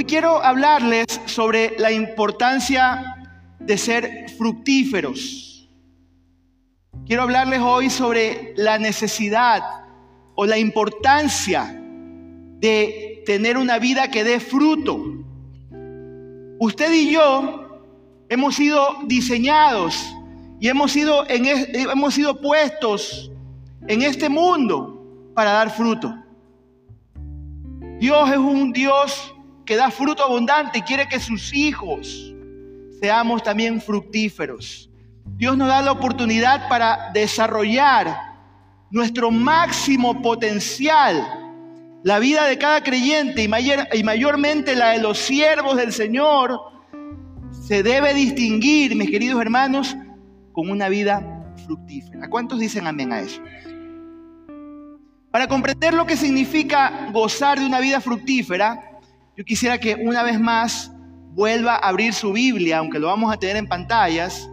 Hoy 0.00 0.06
quiero 0.06 0.42
hablarles 0.42 1.04
sobre 1.26 1.78
la 1.78 1.92
importancia 1.92 3.18
de 3.58 3.76
ser 3.76 4.30
fructíferos. 4.38 5.68
Quiero 7.04 7.24
hablarles 7.24 7.60
hoy 7.60 7.90
sobre 7.90 8.54
la 8.56 8.78
necesidad 8.78 9.62
o 10.36 10.46
la 10.46 10.56
importancia 10.56 11.78
de 12.60 13.22
tener 13.26 13.58
una 13.58 13.78
vida 13.78 14.10
que 14.10 14.24
dé 14.24 14.40
fruto. 14.40 15.04
Usted 16.58 16.94
y 16.94 17.12
yo 17.12 17.82
hemos 18.30 18.54
sido 18.54 19.00
diseñados 19.04 20.16
y 20.60 20.68
hemos 20.68 20.92
sido, 20.92 21.28
en, 21.28 21.44
hemos 21.44 22.14
sido 22.14 22.40
puestos 22.40 23.30
en 23.86 24.00
este 24.00 24.30
mundo 24.30 25.30
para 25.34 25.50
dar 25.50 25.68
fruto. 25.68 26.14
Dios 27.98 28.30
es 28.30 28.38
un 28.38 28.72
Dios 28.72 29.34
que 29.70 29.76
da 29.76 29.88
fruto 29.92 30.24
abundante 30.24 30.80
y 30.80 30.82
quiere 30.82 31.06
que 31.06 31.20
sus 31.20 31.54
hijos 31.54 32.34
seamos 33.00 33.40
también 33.44 33.80
fructíferos. 33.80 34.90
Dios 35.36 35.56
nos 35.56 35.68
da 35.68 35.80
la 35.80 35.92
oportunidad 35.92 36.68
para 36.68 37.12
desarrollar 37.14 38.16
nuestro 38.90 39.30
máximo 39.30 40.20
potencial. 40.22 41.24
La 42.02 42.18
vida 42.18 42.46
de 42.46 42.58
cada 42.58 42.82
creyente 42.82 43.44
y, 43.44 43.46
mayor, 43.46 43.86
y 43.92 44.02
mayormente 44.02 44.74
la 44.74 44.88
de 44.88 44.98
los 44.98 45.18
siervos 45.18 45.76
del 45.76 45.92
Señor 45.92 46.58
se 47.52 47.84
debe 47.84 48.12
distinguir, 48.12 48.96
mis 48.96 49.08
queridos 49.08 49.40
hermanos, 49.40 49.96
con 50.50 50.68
una 50.68 50.88
vida 50.88 51.44
fructífera. 51.64 52.28
¿Cuántos 52.28 52.58
dicen 52.58 52.88
amén 52.88 53.12
a 53.12 53.20
eso? 53.20 53.40
Para 55.30 55.46
comprender 55.46 55.94
lo 55.94 56.06
que 56.06 56.16
significa 56.16 57.08
gozar 57.12 57.60
de 57.60 57.66
una 57.66 57.78
vida 57.78 58.00
fructífera, 58.00 58.89
yo 59.36 59.44
quisiera 59.44 59.78
que 59.78 59.94
una 59.94 60.22
vez 60.22 60.38
más 60.38 60.92
vuelva 61.32 61.76
a 61.76 61.88
abrir 61.88 62.12
su 62.12 62.32
Biblia, 62.32 62.78
aunque 62.78 62.98
lo 62.98 63.06
vamos 63.06 63.32
a 63.32 63.38
tener 63.38 63.56
en 63.56 63.66
pantallas. 63.66 64.48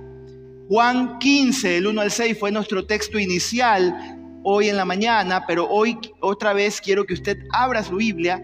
Juan 0.70 1.18
15, 1.20 1.78
el 1.78 1.88
1 1.88 2.02
al 2.02 2.12
6 2.12 2.38
fue 2.40 2.52
nuestro 2.52 2.86
texto 2.86 3.20
inicial 3.20 4.18
hoy 4.44 4.70
en 4.70 4.78
la 4.78 4.86
mañana, 4.86 5.46
pero 5.46 5.68
hoy 5.68 5.98
otra 6.22 6.54
vez 6.54 6.80
quiero 6.80 7.06
que 7.06 7.14
usted 7.14 7.38
abra 7.52 7.84
su 7.84 7.96
Biblia 7.96 8.42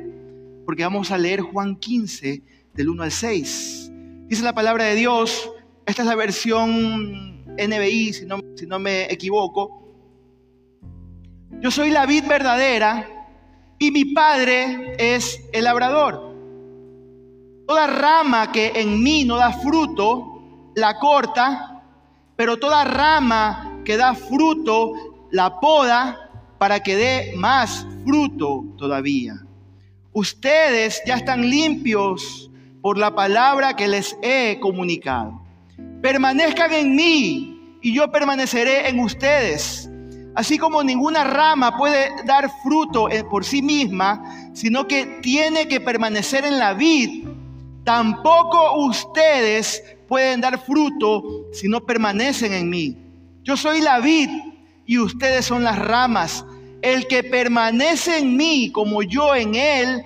porque 0.66 0.84
vamos 0.84 1.12
a 1.12 1.18
leer 1.18 1.42
Juan 1.42 1.76
15 1.76 2.42
del 2.74 2.90
1 2.90 3.04
al 3.04 3.12
6. 3.12 3.92
Dice 4.28 4.44
la 4.44 4.54
palabra 4.54 4.86
de 4.86 4.96
Dios, 4.96 5.52
esta 5.86 6.02
es 6.02 6.08
la 6.08 6.16
versión 6.16 7.46
NBI, 7.58 8.14
si 8.14 8.26
no, 8.26 8.40
si 8.56 8.66
no 8.66 8.80
me 8.80 9.12
equivoco. 9.12 9.82
Yo 11.62 11.72
soy 11.72 11.92
la 11.92 12.06
vid 12.06 12.26
verdadera 12.28 13.23
y 13.80 13.92
mi 13.92 14.06
padre 14.06 14.96
es 14.98 15.42
el 15.52 15.66
labrador. 15.66 16.34
Toda 17.68 17.88
rama 17.88 18.52
que 18.52 18.74
en 18.76 19.02
mí 19.02 19.24
no 19.26 19.38
da 19.38 19.52
fruto, 19.54 20.72
la 20.76 21.00
corta, 21.00 21.84
pero 22.36 22.58
toda 22.58 22.84
rama 22.84 23.82
que 23.86 23.98
da 23.98 24.14
fruto, 24.14 24.94
la 25.32 25.60
poda 25.60 26.30
para 26.58 26.82
que 26.82 26.96
dé 26.96 27.34
más 27.36 27.86
fruto 28.06 28.66
todavía. 28.78 29.36
Ustedes 30.14 31.02
ya 31.06 31.16
están 31.16 31.50
limpios 31.50 32.52
por 32.82 32.98
la 32.98 33.16
palabra 33.16 33.76
que 33.76 33.88
les 33.88 34.18
he 34.22 34.60
comunicado. 34.60 35.42
Permanezcan 36.02 36.74
en 36.74 36.96
mí 36.96 37.78
y 37.82 37.94
yo 37.94 38.12
permaneceré 38.12 38.90
en 38.90 39.00
ustedes. 39.00 39.90
Así 40.36 40.58
como 40.58 40.84
ninguna 40.84 41.24
rama 41.24 41.78
puede 41.78 42.10
dar 42.26 42.50
fruto 42.64 43.08
por 43.30 43.46
sí 43.46 43.62
misma, 43.62 44.52
sino 44.54 44.88
que 44.88 45.20
tiene 45.22 45.68
que 45.68 45.80
permanecer 45.80 46.46
en 46.46 46.58
la 46.58 46.74
vid, 46.74 47.28
Tampoco 47.84 48.86
ustedes 48.86 49.84
pueden 50.08 50.40
dar 50.40 50.58
fruto 50.64 51.48
si 51.52 51.68
no 51.68 51.86
permanecen 51.86 52.54
en 52.54 52.70
mí. 52.70 52.98
Yo 53.44 53.58
soy 53.58 53.82
la 53.82 54.00
vid 54.00 54.30
y 54.86 55.00
ustedes 55.00 55.46
son 55.46 55.64
las 55.64 55.78
ramas. 55.78 56.46
El 56.82 57.08
que 57.08 57.24
permanece 57.24 58.20
en 58.20 58.38
mí 58.38 58.72
como 58.72 59.04
yo 59.04 59.36
en 59.36 59.56
él, 59.56 60.04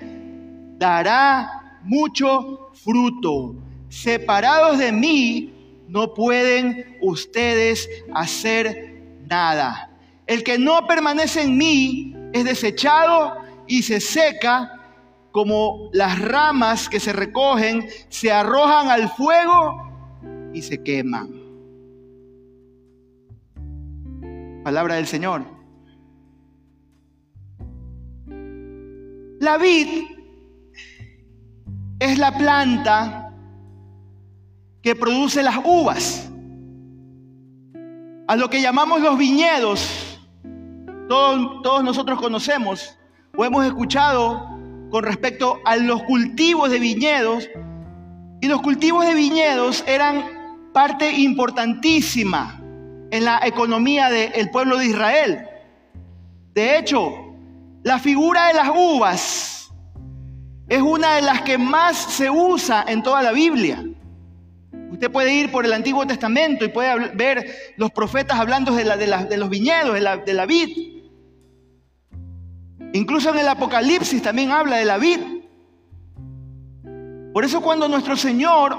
dará 0.80 1.80
mucho 1.84 2.72
fruto. 2.74 3.56
Separados 3.90 4.80
de 4.80 4.92
mí, 4.92 5.54
no 5.88 6.14
pueden 6.14 6.98
ustedes 7.02 7.88
hacer 8.14 9.04
nada. 9.28 9.92
El 10.28 10.44
que 10.44 10.60
no 10.60 10.86
permanece 10.86 11.44
en 11.44 11.58
mí 11.58 12.14
es 12.34 12.44
desechado 12.44 13.38
y 13.66 13.82
se 13.84 14.00
seca 14.00 14.74
como 15.32 15.90
las 15.94 16.20
ramas 16.20 16.90
que 16.90 17.00
se 17.00 17.14
recogen, 17.14 17.88
se 18.10 18.32
arrojan 18.32 18.90
al 18.90 19.10
fuego 19.10 19.88
y 20.54 20.62
se 20.62 20.84
queman. 20.84 21.30
Palabra 24.64 24.96
del 24.96 25.08
Señor. 25.08 25.46
La 29.40 29.58
vid 29.58 29.88
es 32.00 32.18
la 32.18 32.38
planta 32.38 33.32
que 34.82 34.96
produce 34.96 35.44
las 35.44 35.58
uvas. 35.64 36.30
A 38.28 38.36
lo 38.36 38.50
que 38.50 38.62
llamamos 38.62 39.02
los 39.02 39.18
viñedos, 39.18 40.07
todos, 41.08 41.84
nosotros 41.84 42.20
conocemos 42.20 42.98
o 43.36 43.46
hemos 43.46 43.66
escuchado 43.66 44.50
con 44.90 45.04
respecto 45.04 45.60
a 45.66 45.76
los 45.76 46.04
cultivos 46.04 46.70
de 46.70 46.80
viñedos. 46.80 47.50
Y 48.42 48.48
los 48.48 48.62
cultivos 48.62 49.06
de 49.06 49.16
viñedos 49.16 49.84
eran 49.88 50.70
parte 50.74 51.12
importantísima 51.12 52.62
en 53.12 53.26
la 53.26 53.40
economía 53.44 54.10
del 54.10 54.50
pueblo 54.52 54.78
de 54.78 54.86
Israel. 54.86 55.48
De 56.54 56.78
hecho, 56.78 57.14
la 57.84 58.00
figura 58.00 58.48
de 58.48 58.54
las 58.54 58.70
uvas 58.70 59.72
es 60.68 60.82
una 60.82 61.16
de 61.16 61.22
las 61.22 61.42
que 61.42 61.58
más 61.58 61.98
se 61.98 62.30
usa 62.30 62.84
en 62.88 63.02
toda 63.02 63.22
la 63.22 63.32
Biblia. 63.32 63.84
Usted 64.92 65.12
puede 65.12 65.34
ir 65.34 65.52
por 65.52 65.66
el 65.66 65.74
Antiguo 65.74 66.06
Testamento 66.06 66.66
y 66.66 66.70
puede 66.70 67.10
ver 67.16 67.46
los 67.78 67.92
profetas 67.92 68.40
hablando 68.40 68.74
de, 68.74 68.86
la, 68.86 68.98
de, 68.98 69.38
los 69.38 69.50
viñedos, 69.50 69.94
de 69.94 70.02
la, 70.02 70.18
de 70.18 70.34
la 70.34 70.46
vid. 70.46 70.97
Incluso 72.94 73.30
en 73.30 73.40
el 73.40 73.48
Apocalipsis 73.48 74.22
también 74.22 74.52
habla 74.52 74.78
de 74.78 74.86
la 74.86 74.98
vid. 74.98 75.20
Por 77.34 77.44
eso 77.46 77.62
cuando 77.62 77.88
nuestro 77.88 78.16
Señor 78.16 78.76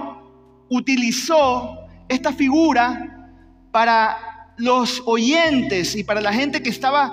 utilizó 0.70 1.78
esta 2.08 2.32
figura 2.32 3.32
para 3.70 4.52
los 4.56 5.02
oyentes 5.06 5.94
y 5.94 6.02
para 6.02 6.20
la 6.20 6.32
gente 6.32 6.62
que 6.62 6.70
estaba 6.70 7.12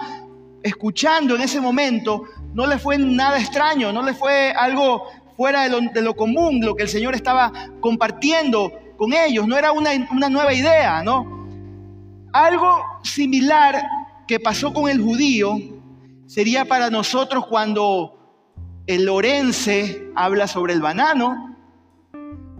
escuchando 0.63 1.35
en 1.35 1.41
ese 1.41 1.61
momento, 1.61 2.23
no 2.53 2.65
le 2.65 2.79
fue 2.79 2.97
nada 2.97 3.37
extraño, 3.39 3.91
no 3.91 4.01
le 4.01 4.13
fue 4.13 4.51
algo 4.51 5.03
fuera 5.37 5.69
de 5.69 6.01
lo, 6.01 6.15
común 6.15 6.61
lo 6.61 6.75
que 6.75 6.83
el 6.83 6.89
Señor 6.89 7.13
estaba 7.13 7.51
compartiendo 7.81 8.71
con 8.97 9.13
ellos, 9.13 9.45
no 9.47 9.57
era 9.57 9.71
una 9.73 10.29
nueva 10.29 10.53
idea, 10.53 11.03
¿no? 11.03 11.45
Algo 12.31 12.83
similar 13.03 13.83
que 14.27 14.39
pasó 14.39 14.73
con 14.73 14.89
el 14.89 15.01
judío 15.01 15.74
sería 16.27 16.65
para 16.65 16.89
nosotros 16.89 17.45
cuando 17.47 18.15
el 18.87 19.05
lorense 19.05 20.11
habla 20.15 20.47
sobre 20.47 20.73
el 20.73 20.81
banano, 20.81 21.55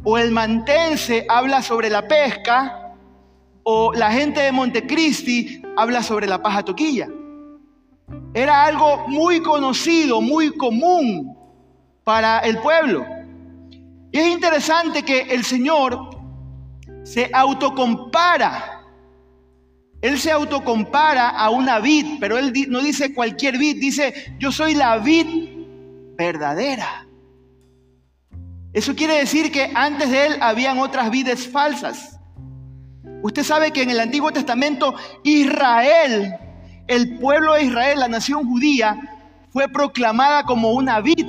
o 0.04 0.18
el 0.18 0.32
mantense 0.32 1.26
habla 1.30 1.62
sobre 1.62 1.90
la 1.90 2.08
pesca, 2.08 2.94
o 3.64 3.94
la 3.94 4.12
gente 4.12 4.42
de 4.42 4.52
Montecristi 4.52 5.64
habla 5.76 6.04
sobre 6.04 6.28
la 6.28 6.42
paja 6.42 6.64
toquilla. 6.64 7.08
Era 8.34 8.64
algo 8.66 9.08
muy 9.08 9.42
conocido, 9.42 10.22
muy 10.22 10.56
común 10.56 11.36
para 12.04 12.40
el 12.40 12.60
pueblo. 12.60 13.06
Y 14.12 14.20
es 14.20 14.28
interesante 14.28 15.04
que 15.04 15.22
el 15.22 15.44
Señor 15.44 16.16
se 17.04 17.30
autocompara 17.34 18.75
él 20.06 20.20
se 20.20 20.32
autocompara 20.32 21.30
a 21.30 21.50
una 21.50 21.80
vid, 21.80 22.18
pero 22.20 22.38
él 22.38 22.54
no 22.70 22.80
dice 22.80 23.12
cualquier 23.12 23.58
vid, 23.58 23.80
dice 23.80 24.36
yo 24.38 24.52
soy 24.52 24.76
la 24.76 25.00
vid 25.00 25.26
verdadera. 26.16 27.08
Eso 28.72 28.96
quiere 28.96 29.16
decir 29.16 29.52
que 29.52 29.72
antes 29.74 30.12
de 30.12 30.28
él 30.28 30.38
habían 30.42 30.78
otras 30.78 31.10
vides 31.10 31.48
falsas. 31.48 32.20
Usted 33.24 33.42
sabe 33.42 33.72
que 33.72 33.82
en 33.82 33.90
el 33.90 34.00
Antiguo 34.00 34.32
Testamento 34.32 34.94
Israel, 35.24 36.36
el 36.86 37.18
pueblo 37.18 37.56
de 37.56 37.64
Israel, 37.64 38.00
la 38.00 38.08
nación 38.08 38.48
judía, 38.48 39.00
fue 39.50 39.68
proclamada 39.70 40.44
como 40.44 40.74
una 40.74 41.02
vid, 41.02 41.26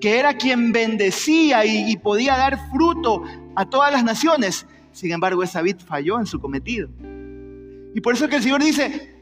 que 0.00 0.18
era 0.18 0.34
quien 0.34 0.72
bendecía 0.72 1.64
y, 1.64 1.88
y 1.88 1.96
podía 1.98 2.36
dar 2.36 2.68
fruto 2.68 3.22
a 3.54 3.64
todas 3.64 3.92
las 3.92 4.02
naciones. 4.02 4.66
Sin 4.90 5.12
embargo, 5.12 5.44
esa 5.44 5.62
vid 5.62 5.76
falló 5.78 6.18
en 6.18 6.26
su 6.26 6.40
cometido. 6.40 6.88
Y 7.96 8.02
por 8.02 8.12
eso 8.12 8.24
es 8.24 8.30
que 8.30 8.36
el 8.36 8.42
Señor 8.42 8.62
dice, 8.62 9.16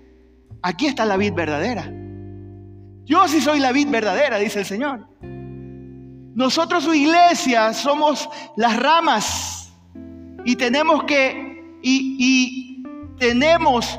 aquí 0.61 0.89
está 0.89 1.05
la 1.05 1.17
vid 1.17 1.33
verdadera. 1.33 1.89
Yo 3.05 3.29
sí 3.29 3.41
soy 3.41 3.61
la 3.61 3.71
vid 3.71 3.89
verdadera, 3.89 4.37
dice 4.39 4.59
el 4.59 4.65
Señor. 4.65 5.07
Nosotros, 6.35 6.83
su 6.83 6.93
iglesia, 6.93 7.73
somos 7.73 8.29
las 8.57 8.77
ramas 8.77 9.73
y 10.45 10.57
tenemos 10.57 11.05
que, 11.05 11.79
y, 11.83 12.17
y 12.19 12.83
tenemos 13.17 13.97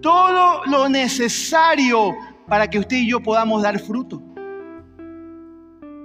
todo 0.00 0.64
lo 0.64 0.88
necesario 0.88 2.16
para 2.48 2.70
que 2.70 2.78
usted 2.78 2.96
y 2.96 3.10
yo 3.10 3.22
podamos 3.22 3.62
dar 3.62 3.78
fruto. 3.78 4.22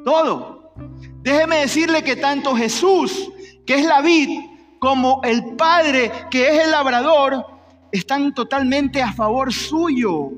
Todo. 0.04 0.74
Déjeme 1.22 1.60
decirle 1.60 2.04
que 2.04 2.18
tanto 2.18 2.58
Jesús, 2.58 3.32
que 3.66 3.76
es 3.76 3.86
la 3.86 4.02
vid, 4.02 4.38
como 4.80 5.22
el 5.24 5.56
Padre, 5.56 6.12
que 6.30 6.50
es 6.50 6.66
el 6.66 6.72
labrador, 6.72 7.61
están 7.92 8.34
totalmente 8.34 9.02
a 9.02 9.12
favor 9.12 9.52
suyo. 9.52 10.32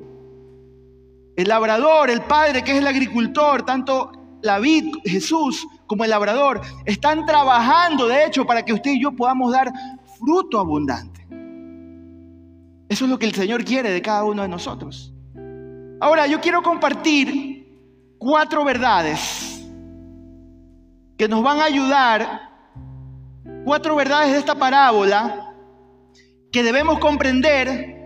El 1.36 1.48
labrador, 1.48 2.10
el 2.10 2.22
Padre, 2.22 2.62
que 2.62 2.72
es 2.72 2.78
el 2.78 2.86
agricultor, 2.86 3.64
tanto 3.64 4.12
la 4.42 4.58
vid, 4.58 4.92
Jesús, 5.04 5.66
como 5.86 6.04
el 6.04 6.10
labrador, 6.10 6.60
están 6.84 7.24
trabajando, 7.26 8.06
de 8.06 8.26
hecho, 8.26 8.44
para 8.44 8.64
que 8.64 8.72
usted 8.72 8.92
y 8.92 9.02
yo 9.02 9.12
podamos 9.12 9.52
dar 9.52 9.72
fruto 10.18 10.60
abundante. 10.60 11.26
Eso 12.88 13.04
es 13.04 13.10
lo 13.10 13.18
que 13.18 13.26
el 13.26 13.34
Señor 13.34 13.64
quiere 13.64 13.90
de 13.90 14.02
cada 14.02 14.24
uno 14.24 14.42
de 14.42 14.48
nosotros. 14.48 15.12
Ahora, 16.00 16.26
yo 16.26 16.40
quiero 16.40 16.62
compartir 16.62 17.66
cuatro 18.18 18.64
verdades 18.64 19.64
que 21.16 21.28
nos 21.28 21.42
van 21.42 21.60
a 21.60 21.64
ayudar, 21.64 22.50
cuatro 23.64 23.96
verdades 23.96 24.32
de 24.32 24.38
esta 24.38 24.54
parábola 24.54 25.43
que 26.54 26.62
debemos 26.62 27.00
comprender 27.00 27.96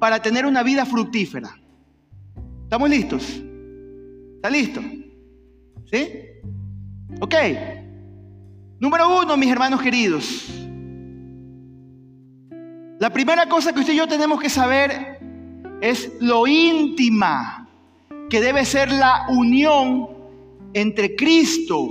para 0.00 0.22
tener 0.22 0.46
una 0.46 0.62
vida 0.62 0.86
fructífera. 0.86 1.54
¿Estamos 2.62 2.88
listos? 2.88 3.42
¿Está 4.36 4.48
listo? 4.48 4.80
¿Sí? 5.92 6.08
Ok. 7.20 7.34
Número 8.80 9.20
uno, 9.20 9.36
mis 9.36 9.50
hermanos 9.50 9.82
queridos. 9.82 10.48
La 12.98 13.10
primera 13.12 13.46
cosa 13.46 13.74
que 13.74 13.80
usted 13.80 13.92
y 13.92 13.98
yo 13.98 14.08
tenemos 14.08 14.40
que 14.40 14.48
saber 14.48 15.18
es 15.82 16.10
lo 16.18 16.46
íntima 16.46 17.68
que 18.30 18.40
debe 18.40 18.64
ser 18.64 18.90
la 18.90 19.26
unión 19.28 20.08
entre 20.72 21.14
Cristo 21.14 21.90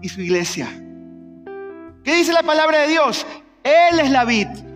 y 0.00 0.08
su 0.08 0.20
iglesia. 0.20 0.68
¿Qué 2.04 2.14
dice 2.14 2.32
la 2.32 2.44
palabra 2.44 2.82
de 2.82 2.88
Dios? 2.88 3.26
Él 3.64 3.98
es 3.98 4.10
la 4.12 4.24
vid. 4.24 4.73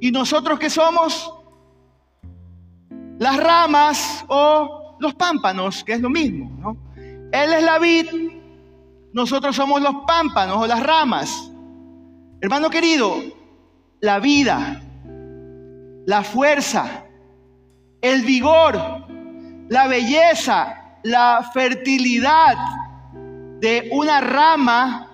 ¿Y 0.00 0.10
nosotros 0.10 0.58
qué 0.58 0.70
somos? 0.70 1.32
Las 3.18 3.36
ramas 3.36 4.24
o 4.28 4.96
los 4.98 5.14
pámpanos, 5.14 5.84
que 5.84 5.92
es 5.92 6.00
lo 6.00 6.08
mismo. 6.08 6.50
¿no? 6.58 6.76
Él 7.32 7.52
es 7.52 7.62
la 7.62 7.78
vid, 7.78 8.06
nosotros 9.12 9.54
somos 9.54 9.82
los 9.82 9.94
pámpanos 10.06 10.56
o 10.56 10.66
las 10.66 10.82
ramas. 10.82 11.50
Hermano 12.40 12.70
querido, 12.70 13.16
la 14.00 14.18
vida, 14.18 14.82
la 16.06 16.22
fuerza, 16.22 17.04
el 18.00 18.22
vigor, 18.22 18.80
la 19.68 19.86
belleza, 19.86 20.98
la 21.02 21.50
fertilidad 21.52 22.56
de 23.60 23.90
una 23.92 24.20
rama 24.22 25.10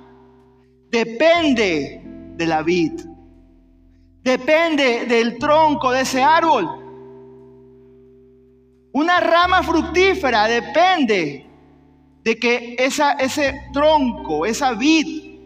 depende 0.90 2.02
de 2.36 2.46
la 2.46 2.62
vid. 2.62 2.92
Depende 4.26 5.06
del 5.06 5.38
tronco 5.38 5.92
de 5.92 6.00
ese 6.00 6.20
árbol. 6.20 6.66
Una 8.90 9.20
rama 9.20 9.62
fructífera 9.62 10.48
depende 10.48 11.46
de 12.24 12.36
que 12.36 12.74
esa, 12.76 13.12
ese 13.12 13.54
tronco, 13.72 14.44
esa 14.44 14.72
vid, 14.72 15.38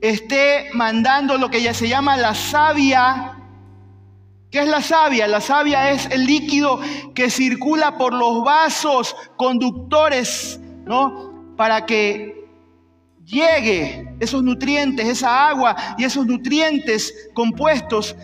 esté 0.00 0.68
mandando 0.72 1.36
lo 1.36 1.50
que 1.50 1.60
ya 1.60 1.74
se 1.74 1.88
llama 1.88 2.16
la 2.16 2.32
savia. 2.32 3.36
¿Qué 4.52 4.60
es 4.60 4.68
la 4.68 4.82
savia? 4.82 5.26
La 5.26 5.40
savia 5.40 5.90
es 5.90 6.06
el 6.06 6.24
líquido 6.24 6.78
que 7.16 7.30
circula 7.30 7.98
por 7.98 8.14
los 8.14 8.44
vasos 8.44 9.16
conductores, 9.36 10.60
¿no? 10.84 11.56
Para 11.56 11.86
que 11.86 12.37
llegue 13.28 14.16
esos 14.20 14.42
nutrientes, 14.42 15.06
esa 15.06 15.48
agua 15.48 15.76
y 15.98 16.04
esos 16.04 16.26
nutrientes 16.26 17.12
compuestos 17.34 18.16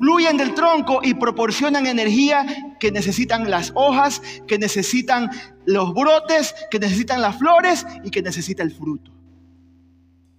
fluyen 0.00 0.36
del 0.36 0.52
tronco 0.54 1.00
y 1.02 1.14
proporcionan 1.14 1.86
energía 1.86 2.74
que 2.78 2.92
necesitan 2.92 3.50
las 3.50 3.72
hojas, 3.74 4.20
que 4.46 4.58
necesitan 4.58 5.30
los 5.64 5.94
brotes, 5.94 6.54
que 6.70 6.78
necesitan 6.78 7.22
las 7.22 7.38
flores 7.38 7.86
y 8.04 8.10
que 8.10 8.22
necesita 8.22 8.62
el 8.62 8.72
fruto. 8.72 9.12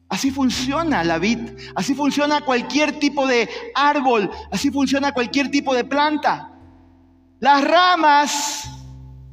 Así 0.09 0.31
funciona 0.31 1.03
la 1.03 1.17
vid, 1.17 1.39
así 1.75 1.93
funciona 1.93 2.41
cualquier 2.41 2.99
tipo 2.99 3.27
de 3.27 3.49
árbol, 3.75 4.29
así 4.51 4.71
funciona 4.71 5.11
cualquier 5.11 5.49
tipo 5.49 5.73
de 5.73 5.83
planta. 5.83 6.53
Las 7.39 7.63
ramas, 7.63 8.69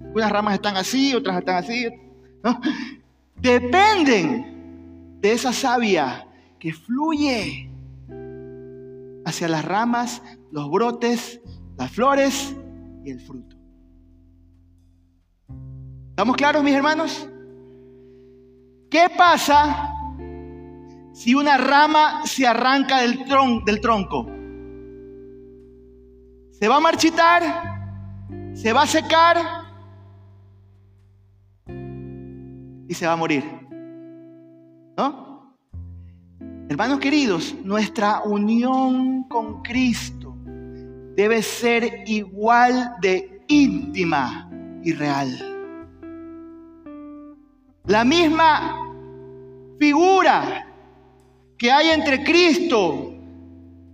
unas 0.01 0.31
ramas 0.31 0.55
están 0.55 0.77
así, 0.77 1.15
otras 1.15 1.39
están 1.39 1.57
así, 1.57 1.87
dependen 3.37 5.21
de 5.21 5.33
esa 5.33 5.53
savia 5.53 6.27
que 6.59 6.73
fluye 6.73 7.71
hacia 9.25 9.49
las 9.49 9.65
ramas, 9.65 10.23
los 10.51 10.71
brotes, 10.71 11.41
las 11.77 11.91
flores 11.91 12.55
y 13.05 13.11
el 13.11 13.21
fruto. 13.21 13.57
¿Estamos 16.11 16.37
claros, 16.37 16.63
mis 16.63 16.75
hermanos? 16.75 17.29
¿Qué 18.91 19.09
pasa 19.17 19.93
si 21.13 21.35
una 21.35 21.59
rama 21.59 22.25
se 22.27 22.47
arranca 22.47 23.01
del, 23.01 23.25
del 23.65 23.81
tronco? 23.81 24.27
¿Se 26.53 26.69
va 26.69 26.77
a 26.77 26.81
marchitar? 26.81 27.43
¿Se 28.55 28.73
va 28.73 28.83
a 28.83 28.87
secar? 28.87 29.64
Y 32.89 32.95
se 32.95 33.07
va 33.07 33.13
a 33.13 33.17
morir. 33.17 33.45
¿No? 34.97 35.55
Hermanos 36.69 36.99
queridos, 36.99 37.55
nuestra 37.63 38.23
unión 38.23 39.25
con 39.25 39.63
Cristo 39.63 40.35
debe 41.15 41.43
ser 41.43 42.05
igual 42.07 42.97
de 43.01 43.45
íntima 43.49 44.51
y 44.83 44.93
real. 44.93 45.55
La 47.87 48.03
misma 48.05 48.79
figura 49.79 50.67
que 51.59 51.71
hay 51.71 51.91
entre 51.91 52.25
Cristo 52.25 53.13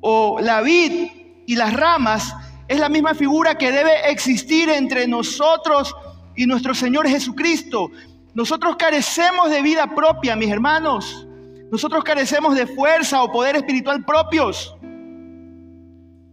o 0.00 0.38
la 0.40 0.60
vid 0.62 1.08
y 1.46 1.56
las 1.56 1.74
ramas 1.74 2.34
es 2.68 2.78
la 2.78 2.88
misma 2.88 3.14
figura 3.14 3.58
que 3.58 3.72
debe 3.72 4.08
existir 4.08 4.68
entre 4.68 5.08
nosotros 5.08 5.94
y 6.36 6.46
nuestro 6.46 6.72
Señor 6.72 7.08
Jesucristo. 7.08 7.90
Nosotros 8.34 8.76
carecemos 8.76 9.50
de 9.50 9.62
vida 9.62 9.92
propia, 9.94 10.36
mis 10.36 10.50
hermanos. 10.50 11.26
Nosotros 11.70 12.04
carecemos 12.04 12.54
de 12.54 12.66
fuerza 12.66 13.22
o 13.22 13.30
poder 13.30 13.56
espiritual 13.56 14.04
propios. 14.04 14.74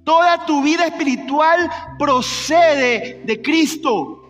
Toda 0.03 0.45
tu 0.45 0.63
vida 0.63 0.87
espiritual 0.87 1.69
procede 1.99 3.21
de 3.25 3.41
Cristo. 3.41 4.23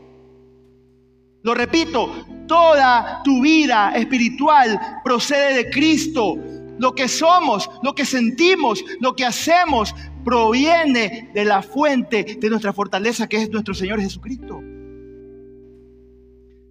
Lo 1.44 1.54
repito, 1.54 2.26
toda 2.48 3.22
tu 3.24 3.42
vida 3.42 3.96
espiritual 3.96 4.80
procede 5.04 5.64
de 5.64 5.70
Cristo. 5.70 6.36
Lo 6.80 6.94
que 6.94 7.08
somos, 7.08 7.70
lo 7.84 7.94
que 7.94 8.06
sentimos, 8.06 8.84
lo 9.00 9.16
que 9.16 9.26
hacemos, 9.26 9.94
proviene 10.26 11.30
de 11.34 11.46
la 11.46 11.62
fuente 11.62 12.38
de 12.40 12.50
nuestra 12.50 12.74
fortaleza 12.74 13.28
que 13.28 13.38
es 13.38 13.50
nuestro 13.50 13.74
Señor 13.74 14.02
Jesucristo. 14.02 14.62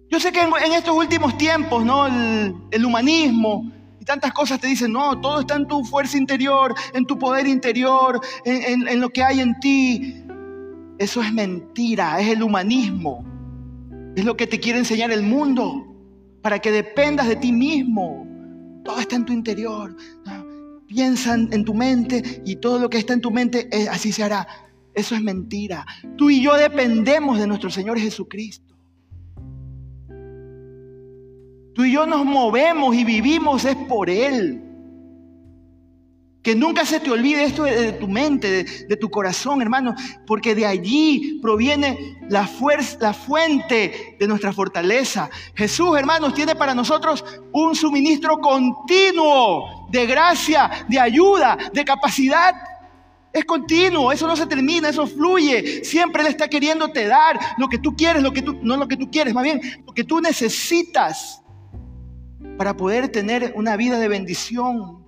Yo 0.09 0.19
sé 0.19 0.31
que 0.31 0.41
en, 0.41 0.73
estos 0.73 0.95
últimos 0.95 1.37
tiempos, 1.37 1.83
¿no? 1.83 2.07
El, 2.07 2.85
humanismo 2.85 3.69
y 3.99 4.05
tantas 4.05 4.31
cosas 4.31 4.59
te 4.59 4.67
dicen, 4.67 4.93
no, 4.93 5.19
todo 5.19 5.41
está 5.41 5.55
en 5.55 5.67
tu 5.67 5.83
fuerza 5.83 6.17
interior, 6.17 6.73
en 6.93 7.05
tu 7.05 7.19
poder 7.19 7.45
interior, 7.45 8.21
en, 8.45 9.01
lo 9.01 9.09
que 9.09 9.23
hay 9.23 9.41
en 9.41 9.59
ti. 9.59 10.23
Eso 10.97 11.21
es 11.21 11.33
mentira, 11.33 12.19
es 12.19 12.29
el 12.29 12.41
humanismo. 12.41 13.25
Es 14.15 14.23
lo 14.23 14.37
que 14.37 14.47
te 14.47 14.59
quiere 14.59 14.79
enseñar 14.79 15.11
el 15.11 15.23
mundo, 15.23 15.85
para 16.41 16.59
que 16.59 16.71
dependas 16.71 17.27
de 17.27 17.35
ti 17.35 17.51
mismo. 17.51 18.25
Todo 18.85 18.99
está 18.99 19.17
en 19.17 19.25
tu 19.25 19.33
interior. 19.33 19.95
Piensa 20.87 21.33
en 21.33 21.65
tu 21.65 21.73
mente 21.73 22.41
y 22.45 22.55
todo 22.55 22.79
lo 22.79 22.89
que 22.89 22.97
está 22.97 23.11
en 23.11 23.19
tu 23.19 23.29
mente, 23.29 23.67
eh, 23.71 23.89
así 23.89 24.13
se 24.13 24.23
hará. 24.23 24.47
Eso 24.93 25.13
es 25.15 25.21
mentira. 25.21 25.85
Tú 26.15 26.29
y 26.29 26.41
yo 26.41 26.55
dependemos 26.55 27.37
de 27.37 27.45
nuestro 27.45 27.69
Señor 27.69 27.99
Jesucristo. 27.99 28.66
Tú 31.77 31.85
y 31.85 31.91
yo 31.91 32.07
nos 32.07 32.25
movemos 32.25 32.95
y 32.95 33.03
vivimos 33.03 33.63
es 33.63 33.75
por 33.75 34.09
Él. 34.09 34.63
Que 36.41 36.55
nunca 36.55 36.83
se 36.85 36.99
te 36.99 37.11
olvide 37.11 37.43
esto 37.43 37.65
de, 37.65 37.91
tu 37.91 38.07
mente, 38.07 38.63
de, 38.63 38.97
tu 38.97 39.11
corazón, 39.11 39.61
hermano, 39.61 39.93
porque 40.25 40.55
de 40.55 40.65
allí 40.65 41.37
proviene 41.39 42.17
la 42.31 42.47
fuerza, 42.47 42.97
la 42.99 43.13
fuente 43.13 44.15
de 44.19 44.27
nuestra 44.27 44.51
fortaleza. 44.53 45.29
Jesús, 45.53 45.95
hermanos, 45.95 46.33
tiene 46.33 46.55
para 46.55 46.73
nosotros 46.73 47.23
un 47.51 47.75
suministro 47.75 48.39
continuo 48.39 49.87
de 49.91 50.07
gracia, 50.07 50.83
de 50.89 50.99
ayuda, 50.99 51.59
de 51.71 51.85
capacidad. 51.85 52.55
Es 53.31 53.45
continuo, 53.45 54.11
eso 54.11 54.25
no 54.25 54.35
se 54.35 54.47
termina, 54.47 54.89
eso 54.89 55.05
fluye. 55.05 55.85
Siempre 55.85 56.23
Él 56.23 56.29
está 56.29 56.47
queriéndote 56.47 57.05
dar 57.05 57.39
lo 57.59 57.67
que 57.69 57.77
tú 57.77 57.95
quieres, 57.95 58.23
lo 58.23 58.33
que 58.33 58.41
tú, 58.41 58.57
no 58.63 58.77
lo 58.77 58.87
que 58.87 58.97
tú 58.97 59.11
quieres, 59.11 59.35
más 59.35 59.43
bien 59.43 59.61
lo 59.85 59.93
que 59.93 60.03
tú 60.03 60.19
necesitas 60.19 61.43
para 62.57 62.75
poder 62.75 63.09
tener 63.09 63.53
una 63.55 63.77
vida 63.77 63.99
de 63.99 64.07
bendición, 64.07 65.05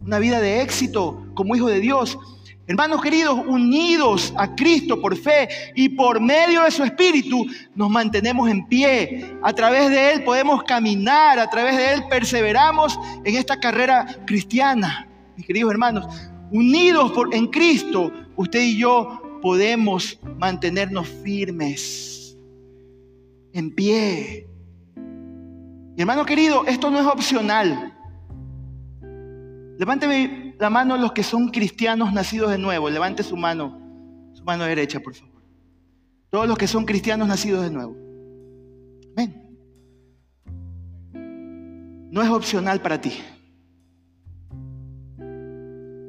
una 0.00 0.18
vida 0.18 0.40
de 0.40 0.62
éxito 0.62 1.26
como 1.34 1.56
hijo 1.56 1.66
de 1.66 1.80
Dios. 1.80 2.18
Hermanos 2.66 3.00
queridos, 3.00 3.38
unidos 3.46 4.32
a 4.36 4.54
Cristo 4.54 5.00
por 5.00 5.16
fe 5.16 5.48
y 5.74 5.88
por 5.88 6.20
medio 6.20 6.62
de 6.62 6.70
su 6.70 6.84
Espíritu, 6.84 7.46
nos 7.74 7.90
mantenemos 7.90 8.48
en 8.50 8.66
pie. 8.66 9.34
A 9.42 9.52
través 9.54 9.90
de 9.90 10.12
Él 10.12 10.22
podemos 10.22 10.62
caminar, 10.64 11.38
a 11.38 11.48
través 11.48 11.76
de 11.76 11.94
Él 11.94 12.04
perseveramos 12.10 12.98
en 13.24 13.36
esta 13.36 13.58
carrera 13.58 14.06
cristiana. 14.26 15.08
Mis 15.36 15.46
queridos 15.46 15.70
hermanos, 15.70 16.06
unidos 16.50 17.12
por, 17.12 17.34
en 17.34 17.46
Cristo, 17.46 18.12
usted 18.36 18.60
y 18.60 18.76
yo 18.76 19.22
podemos 19.40 20.18
mantenernos 20.38 21.08
firmes, 21.08 22.36
en 23.52 23.70
pie. 23.74 24.46
Y 25.98 26.02
hermano 26.02 26.24
querido, 26.24 26.64
esto 26.64 26.92
no 26.92 27.00
es 27.00 27.06
opcional. 27.06 27.92
Levánteme 29.80 30.54
la 30.56 30.70
mano 30.70 30.96
los 30.96 31.10
que 31.10 31.24
son 31.24 31.48
cristianos 31.48 32.12
nacidos 32.12 32.52
de 32.52 32.58
nuevo. 32.58 32.88
Levante 32.88 33.24
su 33.24 33.36
mano, 33.36 33.76
su 34.32 34.44
mano 34.44 34.62
derecha, 34.62 35.00
por 35.00 35.16
favor. 35.16 35.42
Todos 36.30 36.46
los 36.46 36.56
que 36.56 36.68
son 36.68 36.84
cristianos 36.84 37.26
nacidos 37.26 37.64
de 37.64 37.70
nuevo. 37.72 37.96
Ven. 39.16 39.58
No 42.12 42.22
es 42.22 42.30
opcional 42.30 42.80
para 42.80 43.00
ti. 43.00 43.14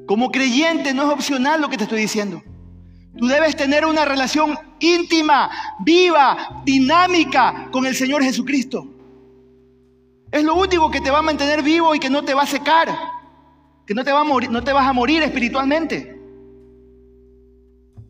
Como 0.06 0.30
creyente 0.30 0.94
no 0.94 1.08
es 1.08 1.14
opcional 1.16 1.62
lo 1.62 1.68
que 1.68 1.78
te 1.78 1.86
estoy 1.86 2.02
diciendo. 2.02 2.44
Tú 3.18 3.26
debes 3.26 3.56
tener 3.56 3.88
una 3.88 4.06
relación 4.06 4.56
íntima, 4.80 5.50
viva, 5.80 6.62
dinámica 6.64 7.70
con 7.72 7.88
el 7.88 7.96
Señor 7.96 8.22
Jesucristo. 8.22 8.99
Es 10.32 10.44
lo 10.44 10.56
único 10.56 10.92
que 10.92 11.02
te 11.02 11.12
va 11.12 11.20
a 11.20 11.24
mantener 11.24 11.64
vivo 11.64 11.94
y 11.96 12.00
que 12.00 12.10
no 12.10 12.24
te 12.24 12.34
va 12.34 12.44
a 12.44 12.48
secar 12.48 12.90
que 13.90 13.96
no 13.96 14.04
te, 14.04 14.12
va 14.12 14.20
a 14.20 14.24
morir, 14.24 14.52
no 14.52 14.64
te 14.64 14.72
vas 14.72 14.86
a 14.86 14.94
morir 14.94 15.24
espiritualmente. 15.24 16.16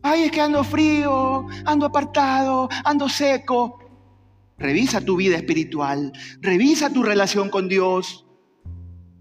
Ay, 0.02 0.24
es 0.24 0.30
que 0.30 0.42
ando 0.42 0.62
frío, 0.62 1.46
ando 1.64 1.86
apartado, 1.86 2.68
ando 2.84 3.08
seco. 3.08 3.78
Revisa 4.58 5.00
tu 5.00 5.16
vida 5.16 5.38
espiritual, 5.38 6.12
revisa 6.42 6.90
tu 6.90 7.02
relación 7.02 7.48
con 7.48 7.66
Dios. 7.66 8.26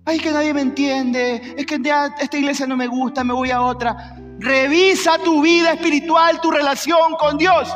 Ay, 0.03 0.19
que 0.19 0.33
nadie 0.33 0.53
me 0.53 0.59
entiende, 0.59 1.55
es 1.55 1.65
que 1.65 1.75
esta 1.75 2.37
iglesia 2.37 2.67
no 2.67 2.75
me 2.75 2.87
gusta, 2.87 3.23
me 3.23 3.33
voy 3.33 3.51
a 3.51 3.61
otra. 3.61 4.17
Revisa 4.39 5.17
tu 5.17 5.41
vida 5.41 5.71
espiritual, 5.71 6.41
tu 6.41 6.51
relación 6.51 7.15
con 7.17 7.37
Dios. 7.37 7.69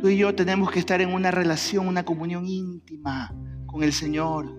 Tú 0.00 0.10
y 0.10 0.18
yo 0.18 0.34
tenemos 0.34 0.70
que 0.70 0.78
estar 0.78 1.00
en 1.00 1.12
una 1.12 1.30
relación, 1.30 1.88
una 1.88 2.04
comunión 2.04 2.46
íntima 2.46 3.34
con 3.66 3.82
el 3.82 3.94
Señor. 3.94 4.54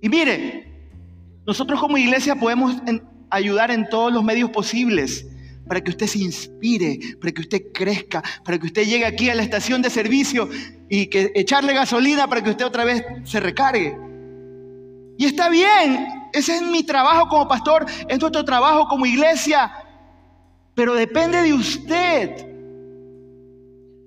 Y 0.00 0.08
mire, 0.08 0.72
nosotros 1.46 1.78
como 1.78 1.98
iglesia 1.98 2.34
podemos 2.36 2.76
ayudar 3.28 3.70
en 3.70 3.88
todos 3.90 4.10
los 4.10 4.24
medios 4.24 4.50
posibles 4.50 5.26
para 5.68 5.82
que 5.82 5.90
usted 5.90 6.06
se 6.06 6.20
inspire, 6.20 6.98
para 7.20 7.32
que 7.32 7.42
usted 7.42 7.62
crezca, 7.74 8.22
para 8.42 8.58
que 8.58 8.66
usted 8.66 8.84
llegue 8.84 9.04
aquí 9.04 9.28
a 9.28 9.34
la 9.34 9.42
estación 9.42 9.82
de 9.82 9.90
servicio 9.90 10.48
y 10.88 11.06
que 11.06 11.30
echarle 11.34 11.74
gasolina 11.74 12.28
para 12.28 12.42
que 12.42 12.50
usted 12.50 12.64
otra 12.64 12.84
vez 12.84 13.04
se 13.24 13.38
recargue. 13.38 13.96
Y 15.18 15.26
está 15.26 15.50
bien, 15.50 16.06
ese 16.32 16.56
es 16.56 16.62
mi 16.62 16.84
trabajo 16.84 17.28
como 17.28 17.48
pastor, 17.48 17.84
es 18.08 18.18
nuestro 18.18 18.44
trabajo 18.46 18.88
como 18.88 19.04
iglesia, 19.04 19.72
pero 20.74 20.94
depende 20.94 21.42
de 21.42 21.52
usted 21.52 22.51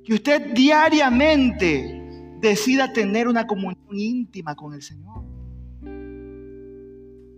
que 0.05 0.13
usted 0.13 0.53
diariamente 0.53 2.01
decida 2.39 2.93
tener 2.93 3.27
una 3.27 3.47
comunión 3.47 3.87
íntima 3.89 4.55
con 4.55 4.73
el 4.73 4.81
Señor. 4.83 5.23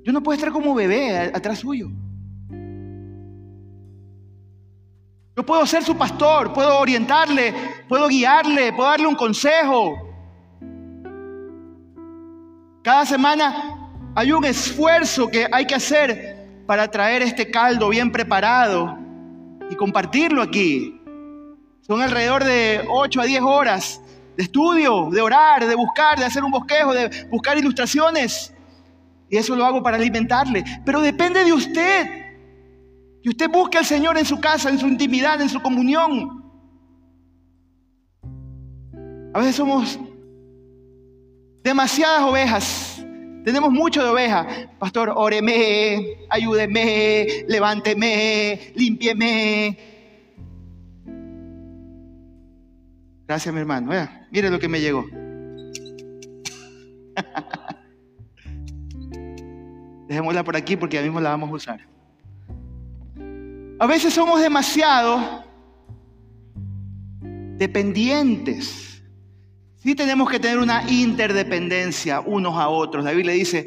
Yo 0.04 0.12
no 0.12 0.22
puedo 0.22 0.36
estar 0.36 0.52
como 0.52 0.76
bebé 0.76 1.32
atrás 1.34 1.60
suyo. 1.60 1.90
Yo 5.36 5.46
puedo 5.46 5.66
ser 5.66 5.84
su 5.84 5.96
pastor, 5.96 6.52
puedo 6.52 6.80
orientarle, 6.80 7.54
puedo 7.88 8.08
guiarle, 8.08 8.74
puedo 8.74 8.90
darle 8.90 9.08
un 9.08 9.16
consejo. 9.16 9.96
Cada 12.82 13.06
semana 13.06 13.92
hay 14.16 14.32
un 14.32 14.44
esfuerzo 14.46 15.28
que 15.28 15.48
hay 15.52 15.66
que 15.66 15.76
hacer 15.76 16.64
para 16.66 16.90
traer 16.90 17.22
este 17.22 17.50
caldo 17.50 17.90
bien 17.90 18.12
preparado 18.12 18.98
y 19.70 19.76
compartirlo 19.76 20.42
aquí. 20.42 20.97
Son 21.88 22.02
alrededor 22.02 22.44
de 22.44 22.86
8 22.90 23.22
a 23.22 23.24
10 23.24 23.42
horas 23.42 24.02
de 24.36 24.44
estudio, 24.44 25.10
de 25.10 25.22
orar, 25.22 25.66
de 25.66 25.76
buscar, 25.76 26.20
de 26.20 26.26
hacer 26.26 26.44
un 26.44 26.52
bosquejo, 26.52 26.94
de 26.94 27.28
buscar 27.32 27.58
ilustraciones. 27.58 28.54
Y 29.30 29.38
eso 29.38 29.56
lo 29.56 29.66
hago 29.66 29.82
para 29.82 29.98
alimentarle. 29.98 30.64
Pero 30.86 31.02
depende 31.02 31.44
de 31.44 31.54
usted. 31.54 32.26
Que 33.24 33.30
usted 33.30 33.50
busque 33.50 33.78
al 33.78 33.86
Señor 33.86 34.18
en 34.18 34.26
su 34.26 34.40
casa, 34.40 34.70
en 34.70 34.78
su 34.78 34.88
intimidad, 34.88 35.42
en 35.42 35.50
su 35.50 35.62
comunión. 35.62 36.44
A 39.34 39.40
veces 39.40 39.56
somos 39.56 40.00
demasiadas 41.64 42.22
ovejas. 42.22 43.04
Tenemos 43.44 43.72
mucho 43.72 44.04
de 44.04 44.10
oveja. 44.10 44.46
Pastor, 44.78 45.12
óreme, 45.16 46.26
ayúdeme, 46.30 47.46
levánteme, 47.48 48.72
límpieme, 48.76 49.97
Gracias, 53.28 53.54
mi 53.54 53.60
hermano. 53.60 53.92
mire 54.32 54.50
lo 54.50 54.58
que 54.58 54.70
me 54.70 54.80
llegó. 54.80 55.06
Dejémosla 60.08 60.46
por 60.46 60.56
aquí 60.56 60.78
porque 60.78 60.96
ya 60.96 61.04
mismo 61.04 61.20
la 61.20 61.32
vamos 61.32 61.50
a 61.50 61.54
usar. 61.54 61.82
A 63.80 63.86
veces 63.86 64.14
somos 64.14 64.40
demasiado 64.42 65.44
dependientes. 67.58 69.04
Sí 69.76 69.94
tenemos 69.94 70.30
que 70.30 70.40
tener 70.40 70.60
una 70.60 70.90
interdependencia 70.90 72.22
unos 72.22 72.56
a 72.56 72.70
otros. 72.70 73.04
La 73.04 73.12
Biblia 73.12 73.34
dice 73.34 73.66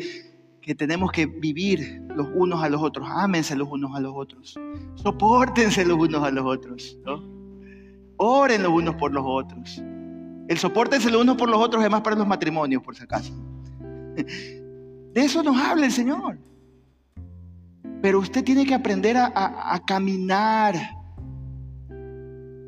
que 0.62 0.74
tenemos 0.74 1.12
que 1.12 1.26
vivir 1.26 2.00
los 2.16 2.28
unos 2.34 2.62
a 2.62 2.70
los 2.70 2.80
otros. 2.82 3.06
Ámense 3.10 3.54
los 3.56 3.68
unos 3.68 3.94
a 3.94 4.00
los 4.00 4.14
otros. 4.16 4.58
Sopórtense 4.94 5.84
los 5.84 5.98
unos 5.98 6.24
a 6.24 6.30
los 6.30 6.46
otros. 6.46 6.96
¿no? 7.04 7.29
Oren 8.22 8.62
los 8.62 8.70
unos 8.70 8.96
por 8.96 9.14
los 9.14 9.24
otros. 9.26 9.82
El 10.46 10.58
soporte 10.58 10.98
los 10.98 11.22
unos 11.22 11.38
por 11.38 11.48
los 11.48 11.58
otros 11.58 11.82
es 11.82 11.90
más 11.90 12.02
para 12.02 12.16
los 12.16 12.26
matrimonios, 12.26 12.82
por 12.82 12.94
si 12.94 13.02
acaso. 13.02 13.32
De 14.14 15.24
eso 15.24 15.42
nos 15.42 15.56
habla 15.56 15.86
el 15.86 15.92
Señor. 15.92 16.38
Pero 18.02 18.18
usted 18.18 18.44
tiene 18.44 18.66
que 18.66 18.74
aprender 18.74 19.16
a, 19.16 19.82
caminar 19.86 20.74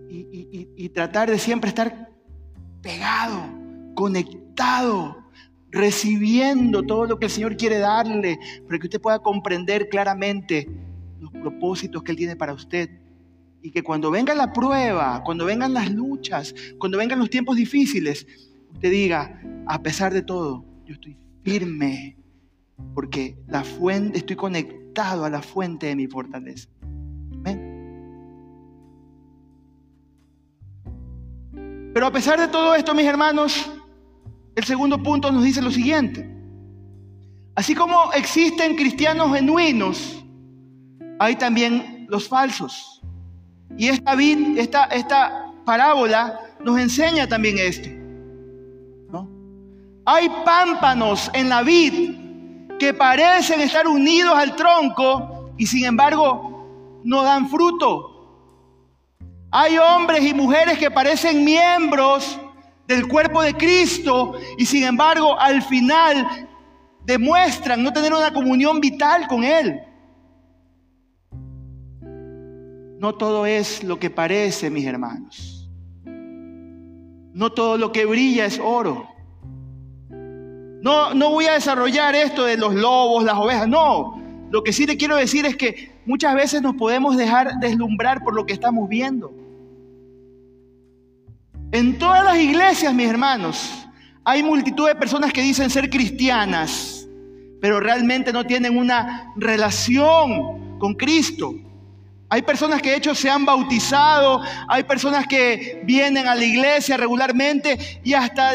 y, 0.08 0.68
y 0.74 0.88
tratar 0.88 1.30
de 1.30 1.38
siempre 1.38 1.68
estar 1.68 2.10
pegado, 2.80 3.42
conectado, 3.94 5.18
recibiendo 5.70 6.82
todo 6.82 7.04
lo 7.04 7.18
que 7.18 7.26
el 7.26 7.30
Señor 7.30 7.58
quiere 7.58 7.78
darle, 7.78 8.38
para 8.66 8.78
que 8.78 8.86
usted 8.86 9.00
pueda 9.02 9.18
comprender 9.18 9.90
claramente 9.90 10.66
los 11.20 11.30
propósitos 11.30 12.02
que 12.02 12.12
Él 12.12 12.16
tiene 12.16 12.36
para 12.36 12.54
usted. 12.54 13.01
Y 13.62 13.70
que 13.70 13.82
cuando 13.82 14.10
venga 14.10 14.34
la 14.34 14.52
prueba, 14.52 15.22
cuando 15.24 15.44
vengan 15.44 15.72
las 15.72 15.90
luchas, 15.90 16.54
cuando 16.78 16.98
vengan 16.98 17.18
los 17.18 17.30
tiempos 17.30 17.56
difíciles, 17.56 18.26
usted 18.72 18.90
diga, 18.90 19.40
a 19.66 19.80
pesar 19.82 20.12
de 20.12 20.22
todo, 20.22 20.64
yo 20.84 20.94
estoy 20.94 21.16
firme, 21.44 22.16
porque 22.94 23.36
la 23.46 23.62
fuente, 23.62 24.18
estoy 24.18 24.36
conectado 24.36 25.24
a 25.24 25.30
la 25.30 25.42
fuente 25.42 25.86
de 25.86 25.96
mi 25.96 26.06
fortaleza. 26.06 26.68
Pero 31.94 32.06
a 32.06 32.12
pesar 32.12 32.40
de 32.40 32.48
todo 32.48 32.74
esto, 32.74 32.94
mis 32.94 33.04
hermanos, 33.04 33.70
el 34.54 34.64
segundo 34.64 35.02
punto 35.02 35.30
nos 35.30 35.44
dice 35.44 35.60
lo 35.60 35.70
siguiente. 35.70 36.28
Así 37.54 37.74
como 37.74 38.12
existen 38.14 38.76
cristianos 38.76 39.34
genuinos, 39.34 40.24
hay 41.18 41.36
también 41.36 42.06
los 42.08 42.28
falsos. 42.28 43.01
Y 43.76 43.88
esta, 43.88 44.14
esta, 44.56 44.84
esta 44.84 45.52
parábola 45.64 46.40
nos 46.60 46.78
enseña 46.78 47.26
también 47.26 47.58
esto. 47.58 47.88
¿no? 49.10 49.28
Hay 50.04 50.28
pámpanos 50.44 51.30
en 51.34 51.48
la 51.48 51.62
vid 51.62 52.22
que 52.78 52.94
parecen 52.94 53.60
estar 53.60 53.86
unidos 53.86 54.34
al 54.34 54.56
tronco 54.56 55.52
y 55.56 55.66
sin 55.66 55.84
embargo 55.84 57.00
no 57.04 57.22
dan 57.22 57.48
fruto. 57.48 58.08
Hay 59.50 59.76
hombres 59.78 60.24
y 60.24 60.34
mujeres 60.34 60.78
que 60.78 60.90
parecen 60.90 61.44
miembros 61.44 62.38
del 62.86 63.06
cuerpo 63.06 63.42
de 63.42 63.54
Cristo 63.54 64.34
y 64.56 64.66
sin 64.66 64.84
embargo 64.84 65.38
al 65.38 65.62
final 65.62 66.48
demuestran 67.04 67.82
no 67.82 67.92
tener 67.92 68.12
una 68.12 68.32
comunión 68.32 68.80
vital 68.80 69.26
con 69.28 69.44
Él. 69.44 69.80
No 73.02 73.16
todo 73.16 73.46
es 73.46 73.82
lo 73.82 73.98
que 73.98 74.10
parece, 74.10 74.70
mis 74.70 74.86
hermanos. 74.86 75.68
No 76.04 77.50
todo 77.50 77.76
lo 77.76 77.90
que 77.90 78.04
brilla 78.04 78.46
es 78.46 78.60
oro. 78.62 79.08
No, 80.08 81.12
no 81.12 81.30
voy 81.30 81.46
a 81.46 81.54
desarrollar 81.54 82.14
esto 82.14 82.44
de 82.44 82.56
los 82.56 82.72
lobos, 82.76 83.24
las 83.24 83.34
ovejas, 83.34 83.66
no. 83.66 84.22
Lo 84.52 84.62
que 84.62 84.72
sí 84.72 84.86
te 84.86 84.96
quiero 84.96 85.16
decir 85.16 85.44
es 85.46 85.56
que 85.56 85.90
muchas 86.06 86.32
veces 86.36 86.62
nos 86.62 86.76
podemos 86.76 87.16
dejar 87.16 87.58
deslumbrar 87.58 88.22
por 88.22 88.36
lo 88.36 88.46
que 88.46 88.52
estamos 88.52 88.88
viendo. 88.88 89.34
En 91.72 91.98
todas 91.98 92.24
las 92.24 92.38
iglesias, 92.38 92.94
mis 92.94 93.08
hermanos, 93.08 93.84
hay 94.22 94.44
multitud 94.44 94.86
de 94.86 94.94
personas 94.94 95.32
que 95.32 95.42
dicen 95.42 95.70
ser 95.70 95.90
cristianas, 95.90 97.08
pero 97.60 97.80
realmente 97.80 98.32
no 98.32 98.46
tienen 98.46 98.78
una 98.78 99.32
relación 99.34 100.78
con 100.78 100.94
Cristo. 100.94 101.52
Hay 102.32 102.40
personas 102.40 102.80
que 102.80 102.92
de 102.92 102.96
hecho 102.96 103.14
se 103.14 103.28
han 103.28 103.44
bautizado, 103.44 104.40
hay 104.66 104.84
personas 104.84 105.26
que 105.26 105.82
vienen 105.84 106.26
a 106.26 106.34
la 106.34 106.42
iglesia 106.42 106.96
regularmente 106.96 108.00
y 108.02 108.14
hasta 108.14 108.52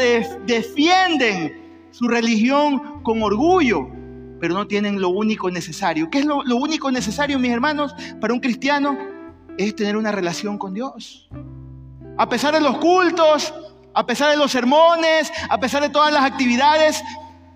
defienden 0.48 1.88
su 1.92 2.08
religión 2.08 3.04
con 3.04 3.22
orgullo, 3.22 3.88
pero 4.40 4.56
no 4.56 4.66
tienen 4.66 5.00
lo 5.00 5.10
único 5.10 5.52
necesario. 5.52 6.10
¿Qué 6.10 6.18
es 6.18 6.26
lo, 6.26 6.42
lo 6.42 6.56
único 6.56 6.90
necesario, 6.90 7.38
mis 7.38 7.52
hermanos, 7.52 7.94
para 8.20 8.34
un 8.34 8.40
cristiano? 8.40 8.98
Es 9.60 9.76
tener 9.76 9.96
una 9.96 10.12
relación 10.12 10.58
con 10.58 10.74
Dios. 10.74 11.30
A 12.18 12.28
pesar 12.28 12.56
de 12.56 12.62
los 12.62 12.80
cultos, 12.80 13.54
a 13.94 14.08
pesar 14.08 14.32
de 14.32 14.38
los 14.38 14.52
sermones, 14.52 15.32
a 15.52 15.60
pesar 15.60 15.84
de 15.84 15.90
todas 15.90 16.12
las 16.12 16.24
actividades, 16.24 17.04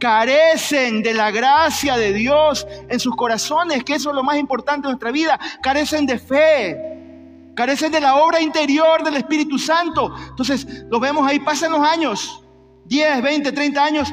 carecen 0.01 1.03
de 1.03 1.13
la 1.13 1.29
gracia 1.29 1.95
de 1.95 2.11
Dios 2.11 2.67
en 2.89 2.99
sus 2.99 3.15
corazones, 3.15 3.83
que 3.83 3.93
eso 3.93 4.09
es 4.09 4.15
lo 4.15 4.23
más 4.23 4.35
importante 4.37 4.87
de 4.87 4.93
nuestra 4.93 5.11
vida. 5.11 5.39
Carecen 5.61 6.07
de 6.07 6.17
fe, 6.17 7.53
carecen 7.55 7.91
de 7.91 8.01
la 8.01 8.15
obra 8.15 8.41
interior 8.41 9.03
del 9.03 9.17
Espíritu 9.17 9.59
Santo. 9.59 10.11
Entonces, 10.29 10.85
lo 10.89 10.99
vemos 10.99 11.27
ahí, 11.27 11.39
pasan 11.39 11.71
los 11.71 11.87
años, 11.87 12.43
10, 12.85 13.21
20, 13.21 13.51
30 13.51 13.83
años, 13.83 14.11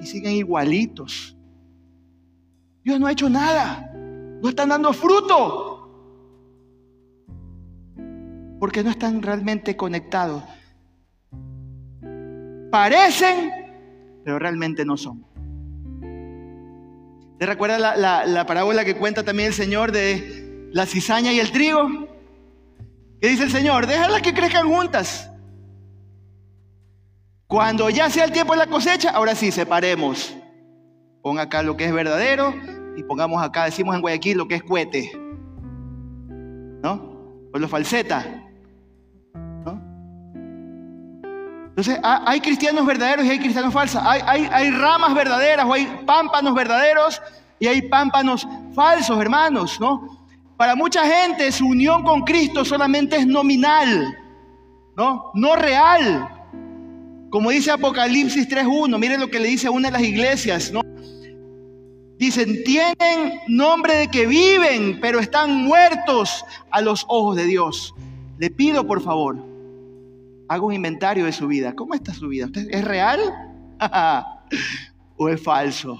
y 0.00 0.04
siguen 0.04 0.32
igualitos. 0.32 1.36
Dios 2.82 2.98
no 2.98 3.06
ha 3.06 3.12
hecho 3.12 3.30
nada. 3.30 3.92
No 4.42 4.48
están 4.48 4.70
dando 4.70 4.92
fruto. 4.92 5.88
Porque 8.58 8.82
no 8.82 8.90
están 8.90 9.22
realmente 9.22 9.76
conectados. 9.76 10.42
Parecen, 12.72 13.61
pero 14.24 14.38
realmente 14.38 14.84
no 14.84 14.96
son. 14.96 15.24
¿Te 17.38 17.46
recuerda 17.46 17.78
la, 17.78 18.24
la, 18.24 18.46
parábola 18.46 18.84
que 18.84 18.94
cuenta 18.94 19.24
también 19.24 19.48
el 19.48 19.54
Señor 19.54 19.90
de 19.90 20.68
la 20.72 20.86
cizaña 20.86 21.32
y 21.32 21.40
el 21.40 21.50
trigo? 21.50 21.88
¿Qué 23.20 23.28
dice 23.28 23.44
el 23.44 23.50
Señor? 23.50 23.86
Déjalas 23.86 24.22
que 24.22 24.32
crezcan 24.32 24.68
juntas. 24.68 25.28
Cuando 27.46 27.90
ya 27.90 28.08
sea 28.10 28.24
el 28.24 28.32
tiempo 28.32 28.52
de 28.52 28.60
la 28.60 28.66
cosecha, 28.66 29.10
ahora 29.10 29.34
sí, 29.34 29.50
separemos. 29.50 30.34
Pon 31.22 31.38
acá 31.38 31.62
lo 31.62 31.76
que 31.76 31.84
es 31.84 31.92
verdadero 31.92 32.54
y 32.96 33.02
pongamos 33.02 33.42
acá, 33.42 33.64
decimos 33.64 33.94
en 33.94 34.00
Guayaquil, 34.00 34.38
lo 34.38 34.48
que 34.48 34.56
es 34.56 34.62
cuete. 34.62 35.12
¿No? 36.82 37.48
O 37.52 37.58
lo 37.58 37.68
falseta. 37.68 38.41
Entonces, 41.72 41.98
hay 42.02 42.38
cristianos 42.40 42.84
verdaderos 42.84 43.24
y 43.24 43.30
hay 43.30 43.38
cristianos 43.38 43.72
falsos. 43.72 44.02
Hay, 44.04 44.20
hay, 44.26 44.46
hay 44.52 44.70
ramas 44.70 45.14
verdaderas 45.14 45.64
o 45.64 45.72
hay 45.72 45.86
pámpanos 46.04 46.54
verdaderos 46.54 47.22
y 47.58 47.66
hay 47.66 47.80
pámpanos 47.88 48.46
falsos, 48.74 49.18
hermanos, 49.18 49.80
¿no? 49.80 50.26
Para 50.58 50.76
mucha 50.76 51.02
gente 51.06 51.50
su 51.50 51.66
unión 51.66 52.02
con 52.02 52.22
Cristo 52.22 52.62
solamente 52.62 53.16
es 53.16 53.26
nominal, 53.26 54.18
¿no? 54.98 55.30
No 55.32 55.56
real. 55.56 56.28
Como 57.30 57.48
dice 57.48 57.70
Apocalipsis 57.70 58.46
3.1, 58.50 58.98
miren 58.98 59.18
lo 59.18 59.30
que 59.30 59.40
le 59.40 59.48
dice 59.48 59.68
a 59.68 59.70
una 59.70 59.88
de 59.88 59.92
las 59.92 60.02
iglesias, 60.02 60.70
¿no? 60.70 60.82
Dicen, 62.18 62.62
tienen 62.64 63.40
nombre 63.48 63.94
de 63.94 64.08
que 64.08 64.26
viven, 64.26 65.00
pero 65.00 65.20
están 65.20 65.56
muertos 65.56 66.44
a 66.70 66.82
los 66.82 67.06
ojos 67.08 67.36
de 67.36 67.46
Dios. 67.46 67.94
Le 68.36 68.50
pido, 68.50 68.86
por 68.86 69.02
favor, 69.02 69.51
haga 70.52 70.64
un 70.64 70.74
inventario 70.74 71.24
de 71.24 71.32
su 71.32 71.46
vida. 71.46 71.74
¿Cómo 71.74 71.94
está 71.94 72.12
su 72.12 72.28
vida? 72.28 72.46
¿Usted 72.46 72.68
es 72.70 72.84
real 72.84 73.20
o 75.16 75.28
es 75.28 75.42
falso? 75.42 75.94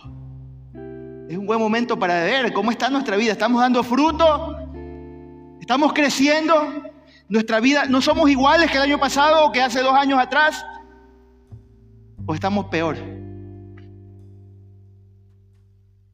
Es 1.28 1.38
un 1.38 1.46
buen 1.46 1.58
momento 1.58 1.98
para 1.98 2.22
ver 2.24 2.52
cómo 2.52 2.70
está 2.70 2.90
nuestra 2.90 3.16
vida. 3.16 3.32
¿Estamos 3.32 3.62
dando 3.62 3.82
fruto? 3.82 4.58
¿Estamos 5.60 5.94
creciendo? 5.94 6.84
Nuestra 7.28 7.60
vida, 7.60 7.86
no 7.86 8.02
somos 8.02 8.28
iguales 8.28 8.70
que 8.70 8.76
el 8.76 8.82
año 8.82 8.98
pasado 8.98 9.46
o 9.46 9.52
que 9.52 9.62
hace 9.62 9.80
dos 9.80 9.94
años 9.94 10.18
atrás 10.18 10.62
o 12.26 12.34
estamos 12.34 12.66
peor? 12.66 12.98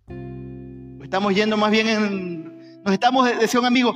¿O 0.09 1.03
estamos 1.03 1.35
yendo 1.35 1.57
más 1.57 1.73
bien 1.73 1.89
en... 1.89 2.83
Nos 2.85 2.93
estamos, 2.95 3.29
decía 3.41 3.59
un 3.59 3.67
amigo, 3.67 3.95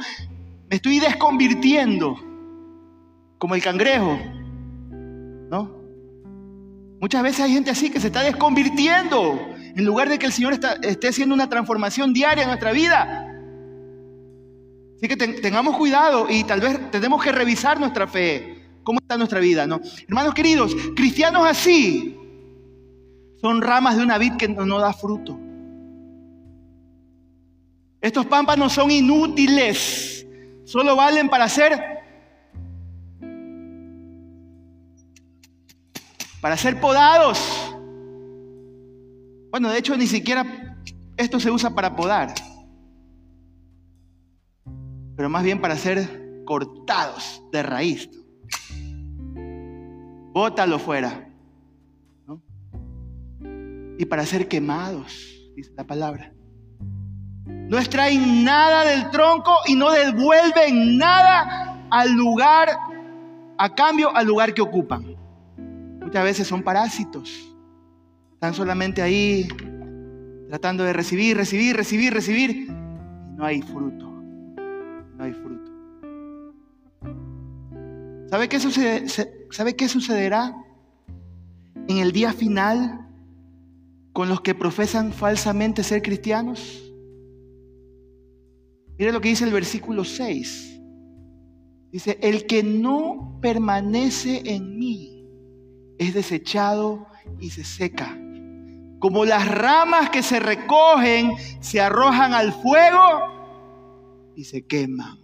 me 0.68 0.76
estoy 0.76 0.98
desconvirtiendo 0.98 2.31
como 3.42 3.56
el 3.56 3.60
cangrejo, 3.60 4.20
¿no? 5.50 5.68
Muchas 7.00 7.24
veces 7.24 7.40
hay 7.40 7.52
gente 7.52 7.72
así 7.72 7.90
que 7.90 7.98
se 7.98 8.06
está 8.06 8.22
desconvirtiendo 8.22 9.36
en 9.74 9.84
lugar 9.84 10.08
de 10.08 10.16
que 10.16 10.26
el 10.26 10.32
Señor 10.32 10.60
esté 10.80 11.08
haciendo 11.08 11.34
una 11.34 11.48
transformación 11.48 12.12
diaria 12.12 12.44
en 12.44 12.50
nuestra 12.50 12.70
vida. 12.70 13.26
Así 14.94 15.08
que 15.08 15.16
tengamos 15.16 15.76
cuidado 15.76 16.28
y 16.30 16.44
tal 16.44 16.60
vez 16.60 16.88
tenemos 16.92 17.20
que 17.20 17.32
revisar 17.32 17.80
nuestra 17.80 18.06
fe. 18.06 18.62
¿Cómo 18.84 19.00
está 19.00 19.18
nuestra 19.18 19.40
vida? 19.40 19.66
¿no? 19.66 19.80
Hermanos 20.06 20.34
queridos, 20.34 20.76
cristianos 20.94 21.44
así 21.44 22.16
son 23.40 23.60
ramas 23.60 23.96
de 23.96 24.04
una 24.04 24.18
vid 24.18 24.34
que 24.36 24.46
no, 24.46 24.78
da 24.78 24.92
fruto. 24.92 25.36
Estos 28.00 28.24
pámpanos 28.26 28.72
son 28.72 28.92
inútiles, 28.92 30.24
solo 30.64 30.94
valen 30.94 31.28
para 31.28 31.48
ser 31.48 31.91
para 36.42 36.58
ser 36.58 36.78
podados. 36.78 37.40
Bueno, 39.50 39.70
de 39.70 39.78
hecho 39.78 39.96
ni 39.96 40.06
siquiera 40.06 40.76
esto 41.16 41.40
se 41.40 41.50
usa 41.50 41.70
para 41.70 41.96
podar, 41.96 42.34
pero 45.16 45.30
más 45.30 45.42
bien 45.42 45.58
para 45.58 45.76
ser 45.76 46.44
cortados 46.44 47.42
de 47.50 47.62
raíz 47.62 48.10
bótalo 50.32 50.78
fuera. 50.78 51.28
Y 53.98 54.04
para 54.06 54.24
ser 54.24 54.48
quemados, 54.48 55.12
dice 55.54 55.72
la 55.76 55.84
palabra. 55.84 56.32
No 57.44 57.78
extraen 57.78 58.44
nada 58.44 58.84
del 58.84 59.10
tronco 59.10 59.52
y 59.66 59.74
no 59.74 59.90
devuelven 59.90 60.98
nada 60.98 61.86
al 61.90 62.12
lugar, 62.12 62.68
a 63.58 63.74
cambio 63.74 64.14
al 64.14 64.26
lugar 64.26 64.54
que 64.54 64.62
ocupan. 64.62 65.14
Muchas 66.12 66.24
veces 66.24 66.46
son 66.46 66.62
parásitos. 66.62 67.56
Están 68.34 68.52
solamente 68.52 69.00
ahí 69.00 69.48
tratando 70.46 70.84
de 70.84 70.92
recibir, 70.92 71.38
recibir, 71.38 71.74
recibir, 71.74 72.12
recibir. 72.12 72.50
Y 72.50 73.34
no 73.34 73.46
hay 73.46 73.62
fruto. 73.62 74.10
No 75.16 75.24
hay 75.24 75.32
fruto. 75.32 75.72
¿Sabe 78.28 78.50
qué, 78.50 78.60
sucede? 78.60 79.08
¿Sabe 79.48 79.74
qué 79.74 79.88
sucederá 79.88 80.54
en 81.88 81.96
el 81.96 82.12
día 82.12 82.34
final 82.34 83.08
con 84.12 84.28
los 84.28 84.42
que 84.42 84.54
profesan 84.54 85.14
falsamente 85.14 85.82
ser 85.82 86.02
cristianos? 86.02 86.92
Mire 88.98 89.12
lo 89.12 89.22
que 89.22 89.30
dice 89.30 89.44
el 89.44 89.52
versículo 89.54 90.04
6. 90.04 90.78
Dice, 91.90 92.18
el 92.20 92.44
que 92.44 92.62
no 92.62 93.38
permanece 93.40 94.42
en 94.44 94.78
mí 94.78 95.11
es 96.02 96.14
desechado 96.14 97.06
y 97.40 97.50
se 97.50 97.64
seca. 97.64 98.16
Como 98.98 99.24
las 99.24 99.48
ramas 99.48 100.10
que 100.10 100.22
se 100.22 100.38
recogen, 100.38 101.32
se 101.60 101.80
arrojan 101.80 102.34
al 102.34 102.52
fuego 102.52 104.32
y 104.36 104.44
se 104.44 104.66
queman. 104.66 105.22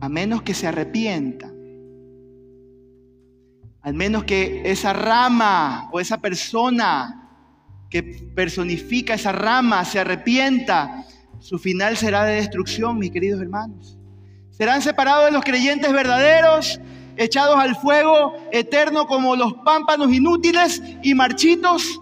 a 0.00 0.08
menos 0.08 0.42
que 0.42 0.54
se 0.54 0.66
arrepienta, 0.66 1.52
al 3.82 3.94
menos 3.94 4.24
que 4.24 4.62
esa 4.64 4.92
rama 4.92 5.88
o 5.92 6.00
esa 6.00 6.18
persona 6.18 7.28
que 7.90 8.02
personifica 8.34 9.14
esa 9.14 9.32
rama 9.32 9.84
se 9.84 9.98
arrepienta, 9.98 11.04
su 11.38 11.58
final 11.58 11.96
será 11.96 12.24
de 12.24 12.36
destrucción, 12.36 12.98
mis 12.98 13.10
queridos 13.10 13.40
hermanos. 13.40 13.99
Serán 14.60 14.82
separados 14.82 15.24
de 15.24 15.30
los 15.30 15.42
creyentes 15.42 15.90
verdaderos, 15.90 16.78
echados 17.16 17.56
al 17.56 17.76
fuego 17.76 18.34
eterno 18.52 19.06
como 19.06 19.34
los 19.34 19.54
pámpanos 19.64 20.12
inútiles 20.12 20.82
y 21.02 21.14
marchitos, 21.14 21.98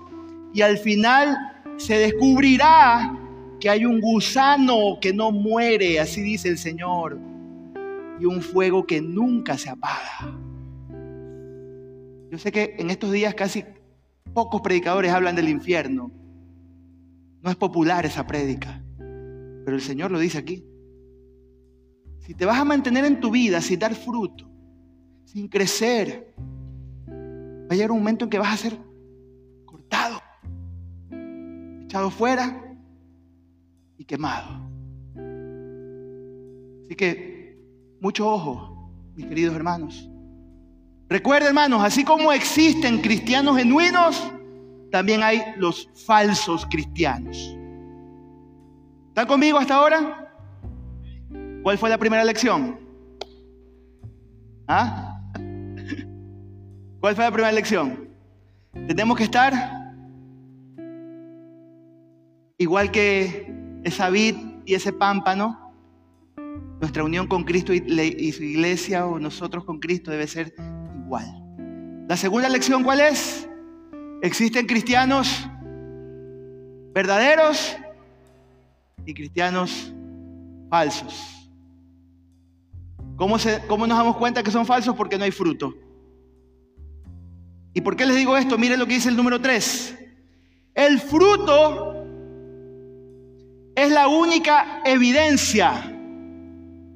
y 0.52 0.62
al 0.62 0.76
final 0.76 1.38
se 1.76 1.98
descubrirá 1.98 3.16
que 3.60 3.70
hay 3.70 3.84
un 3.84 4.00
gusano 4.00 4.98
que 5.00 5.12
no 5.12 5.30
muere, 5.30 6.00
así 6.00 6.20
dice 6.20 6.48
el 6.48 6.58
Señor, 6.58 7.20
y 8.18 8.24
un 8.24 8.42
fuego 8.42 8.84
que 8.84 9.00
nunca 9.00 9.56
se 9.56 9.70
apaga. 9.70 10.36
Yo 12.28 12.38
sé 12.38 12.50
que 12.50 12.74
en 12.76 12.90
estos 12.90 13.12
días 13.12 13.36
casi 13.36 13.64
pocos 14.34 14.62
predicadores 14.62 15.12
hablan 15.12 15.36
del 15.36 15.48
infierno. 15.48 16.10
No 17.40 17.50
es 17.50 17.56
popular 17.56 18.04
esa 18.04 18.26
prédica, 18.26 18.82
pero 18.98 19.76
el 19.76 19.80
Señor 19.80 20.10
lo 20.10 20.18
dice 20.18 20.38
aquí. 20.38 20.64
Si 22.28 22.34
te 22.34 22.44
vas 22.44 22.58
a 22.58 22.64
mantener 22.66 23.06
en 23.06 23.20
tu 23.20 23.30
vida 23.30 23.58
sin 23.62 23.78
dar 23.78 23.94
fruto, 23.94 24.46
sin 25.24 25.48
crecer, 25.48 26.34
va 27.08 27.68
a 27.70 27.74
llegar 27.74 27.90
un 27.90 28.00
momento 28.00 28.26
en 28.26 28.30
que 28.30 28.38
vas 28.38 28.52
a 28.52 28.56
ser 28.58 28.78
cortado, 29.64 30.20
echado 31.84 32.10
fuera 32.10 32.76
y 33.96 34.04
quemado. 34.04 34.60
Así 36.84 36.94
que 36.96 37.58
mucho 37.98 38.28
ojo, 38.28 38.92
mis 39.16 39.24
queridos 39.24 39.56
hermanos. 39.56 40.10
Recuerden, 41.08 41.48
hermanos, 41.48 41.82
así 41.82 42.04
como 42.04 42.30
existen 42.30 43.00
cristianos 43.00 43.56
genuinos, 43.56 44.30
también 44.90 45.22
hay 45.22 45.40
los 45.56 45.88
falsos 46.04 46.66
cristianos. 46.66 47.56
¿Están 49.08 49.26
conmigo 49.26 49.56
hasta 49.56 49.76
ahora? 49.76 50.27
¿Cuál 51.62 51.78
fue 51.78 51.88
la 51.88 51.98
primera 51.98 52.24
lección? 52.24 52.78
¿Ah? 54.66 55.20
¿Cuál 57.00 57.14
fue 57.14 57.24
la 57.24 57.30
primera 57.30 57.52
lección? 57.52 58.08
Tenemos 58.86 59.16
que 59.16 59.24
estar 59.24 59.52
igual 62.58 62.90
que 62.90 63.52
esa 63.84 64.10
vid 64.10 64.36
y 64.64 64.74
ese 64.74 64.92
pámpano. 64.92 65.72
Nuestra 66.80 67.02
unión 67.02 67.26
con 67.26 67.44
Cristo 67.44 67.72
y 67.72 68.32
su 68.32 68.44
iglesia 68.44 69.06
o 69.06 69.18
nosotros 69.18 69.64
con 69.64 69.80
Cristo 69.80 70.10
debe 70.12 70.28
ser 70.28 70.54
la 72.08 72.16
segunda 72.16 72.48
lección, 72.48 72.84
¿cuál 72.84 73.00
es? 73.00 73.48
Existen 74.22 74.66
cristianos 74.66 75.48
verdaderos 76.92 77.76
y 79.04 79.14
cristianos 79.14 79.92
falsos. 80.70 81.37
¿Cómo, 83.18 83.38
se, 83.38 83.66
¿Cómo 83.66 83.86
nos 83.86 83.98
damos 83.98 84.16
cuenta 84.16 84.44
que 84.44 84.50
son 84.52 84.64
falsos? 84.64 84.94
Porque 84.94 85.18
no 85.18 85.24
hay 85.24 85.32
fruto. 85.32 85.74
¿Y 87.74 87.80
por 87.80 87.96
qué 87.96 88.06
les 88.06 88.16
digo 88.16 88.36
esto? 88.36 88.56
Miren 88.56 88.78
lo 88.78 88.86
que 88.86 88.94
dice 88.94 89.08
el 89.08 89.16
número 89.16 89.40
3. 89.40 89.98
El 90.74 91.00
fruto 91.00 91.96
es 93.74 93.90
la 93.90 94.06
única 94.06 94.82
evidencia 94.84 95.72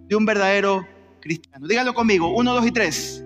de 0.07 0.15
un 0.15 0.25
verdadero 0.25 0.87
cristiano. 1.21 1.67
Díganlo 1.67 1.93
conmigo, 1.93 2.33
uno, 2.35 2.55
dos 2.55 2.67
y 2.67 2.71
tres. 2.71 3.25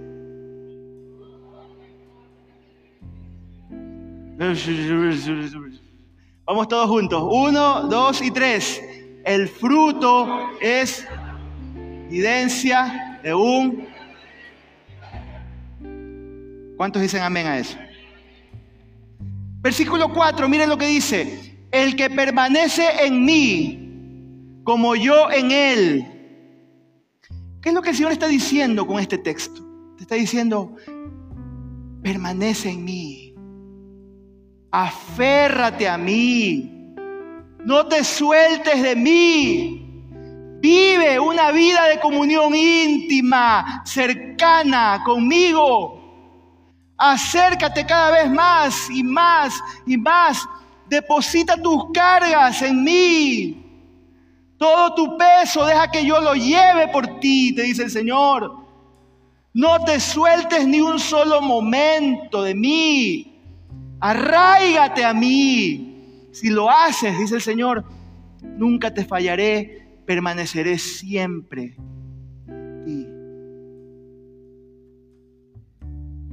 Vamos 6.47 6.69
todos 6.69 6.89
juntos. 6.89 7.23
Uno, 7.31 7.83
dos 7.89 8.23
y 8.23 8.31
tres. 8.31 8.83
El 9.25 9.49
fruto 9.49 10.29
es 10.61 11.07
evidencia 12.07 13.21
de 13.23 13.35
un... 13.35 13.87
¿Cuántos 16.77 17.03
dicen 17.03 17.23
amén 17.23 17.47
a 17.47 17.59
eso? 17.59 17.77
Versículo 19.61 20.13
4, 20.13 20.49
miren 20.49 20.69
lo 20.69 20.79
que 20.79 20.87
dice. 20.87 21.57
El 21.71 21.97
que 21.97 22.11
permanece 22.11 22.85
en 23.05 23.25
mí, 23.25 24.61
como 24.65 24.95
yo 24.95 25.31
en 25.31 25.51
él. 25.51 26.07
¿Qué 27.61 27.71
es 27.71 27.75
lo 27.75 27.83
que 27.83 27.91
el 27.91 27.97
Señor 27.97 28.13
está 28.13 28.29
diciendo 28.29 28.87
con 28.87 29.01
este 29.01 29.19
texto? 29.19 29.63
Te 29.97 30.03
está 30.03 30.15
diciendo, 30.15 30.77
permanece 32.03 32.71
en 32.71 32.85
mí 32.85 33.27
aférrate 34.77 35.89
a 35.89 35.97
mí, 35.97 36.95
no 37.65 37.87
te 37.87 38.05
sueltes 38.05 38.83
de 38.83 38.95
mí. 38.95 39.86
Vive 40.67 41.21
una 41.21 41.53
vida 41.53 41.85
de 41.85 42.01
comunión 42.01 42.53
íntima, 42.53 43.85
cercana 43.85 45.01
conmigo. 45.05 45.71
Acércate 46.99 47.87
cada 47.87 48.11
vez 48.11 48.29
más 48.29 48.91
y 48.91 49.05
más 49.05 49.55
y 49.87 49.97
más. 49.97 50.45
Deposita 50.89 51.57
tus 51.57 51.93
cargas 51.95 52.63
en 52.63 52.83
mí. 52.83 53.65
Todo 54.59 54.93
tu 54.97 55.17
peso 55.17 55.65
deja 55.67 55.89
que 55.89 56.05
yo 56.05 56.21
lo 56.21 56.35
lleve 56.35 56.89
por 56.89 57.21
ti, 57.21 57.55
te 57.55 57.63
dice 57.63 57.85
el 57.85 57.91
Señor. 57.93 58.53
No 59.55 59.85
te 59.85 60.01
sueltes 60.01 60.67
ni 60.67 60.81
un 60.81 60.99
solo 60.99 61.41
momento 61.41 62.43
de 62.43 62.57
mí. 62.57 63.41
Arraígate 64.01 65.05
a 65.05 65.15
mí. 65.15 66.27
Si 66.33 66.51
lo 66.51 66.69
haces, 66.69 67.17
dice 67.21 67.37
el 67.37 67.43
Señor, 67.43 67.85
nunca 68.43 68.93
te 68.93 69.05
fallaré, 69.05 69.86
permaneceré 70.07 70.79
siempre. 70.79 71.77
Y, 72.87 73.07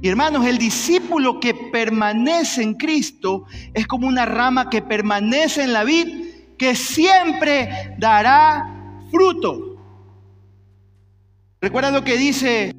y 0.00 0.08
hermanos, 0.08 0.46
el 0.46 0.58
discípulo 0.58 1.40
que 1.40 1.54
permanece 1.54 2.62
en 2.62 2.74
Cristo 2.74 3.46
es 3.72 3.86
como 3.86 4.06
una 4.06 4.24
rama 4.26 4.70
que 4.70 4.82
permanece 4.82 5.64
en 5.64 5.72
la 5.72 5.84
vid, 5.84 6.06
que 6.56 6.74
siempre 6.74 7.96
dará 7.98 9.00
fruto. 9.10 9.76
¿Recuerda 11.60 11.90
lo 11.90 12.04
que 12.04 12.16
dice 12.16 12.74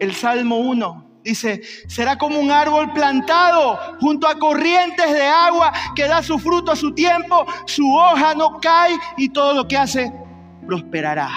el 0.00 0.12
Salmo 0.12 0.58
1? 0.58 1.07
Dice, 1.22 1.60
será 1.88 2.16
como 2.16 2.38
un 2.38 2.50
árbol 2.50 2.92
plantado 2.92 3.78
junto 4.00 4.28
a 4.28 4.38
corrientes 4.38 5.12
de 5.12 5.26
agua 5.26 5.72
que 5.94 6.06
da 6.06 6.22
su 6.22 6.38
fruto 6.38 6.72
a 6.72 6.76
su 6.76 6.94
tiempo, 6.94 7.46
su 7.66 7.92
hoja 7.92 8.34
no 8.34 8.58
cae 8.60 8.96
y 9.16 9.28
todo 9.28 9.54
lo 9.54 9.68
que 9.68 9.76
hace 9.76 10.12
prosperará. 10.66 11.28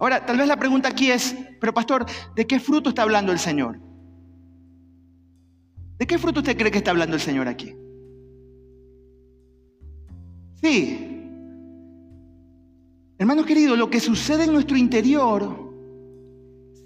Ahora, 0.00 0.24
tal 0.24 0.36
vez 0.36 0.46
la 0.46 0.56
pregunta 0.56 0.88
aquí 0.88 1.10
es, 1.10 1.34
pero 1.60 1.74
pastor, 1.74 2.06
¿de 2.36 2.46
qué 2.46 2.60
fruto 2.60 2.90
está 2.90 3.02
hablando 3.02 3.32
el 3.32 3.38
Señor? 3.38 3.80
¿De 5.98 6.06
qué 6.06 6.18
fruto 6.18 6.40
usted 6.40 6.56
cree 6.56 6.70
que 6.70 6.78
está 6.78 6.92
hablando 6.92 7.16
el 7.16 7.20
Señor 7.20 7.48
aquí? 7.48 7.74
Sí, 10.62 11.07
Hermano 13.18 13.44
querido, 13.44 13.76
lo 13.76 13.90
que 13.90 13.98
sucede 13.98 14.44
en 14.44 14.52
nuestro 14.52 14.76
interior 14.76 15.74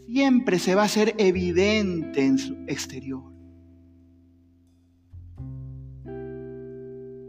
siempre 0.07 0.59
se 0.59 0.75
va 0.75 0.83
a 0.83 0.87
hacer 0.87 1.15
evidente 1.19 2.25
en 2.25 2.39
su 2.39 2.55
exterior. 2.67 3.23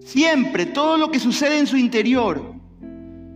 Siempre, 0.06 0.66
todo 0.66 0.98
lo 0.98 1.12
que 1.12 1.20
sucede 1.20 1.60
en 1.60 1.68
su 1.68 1.76
interior. 1.76 2.56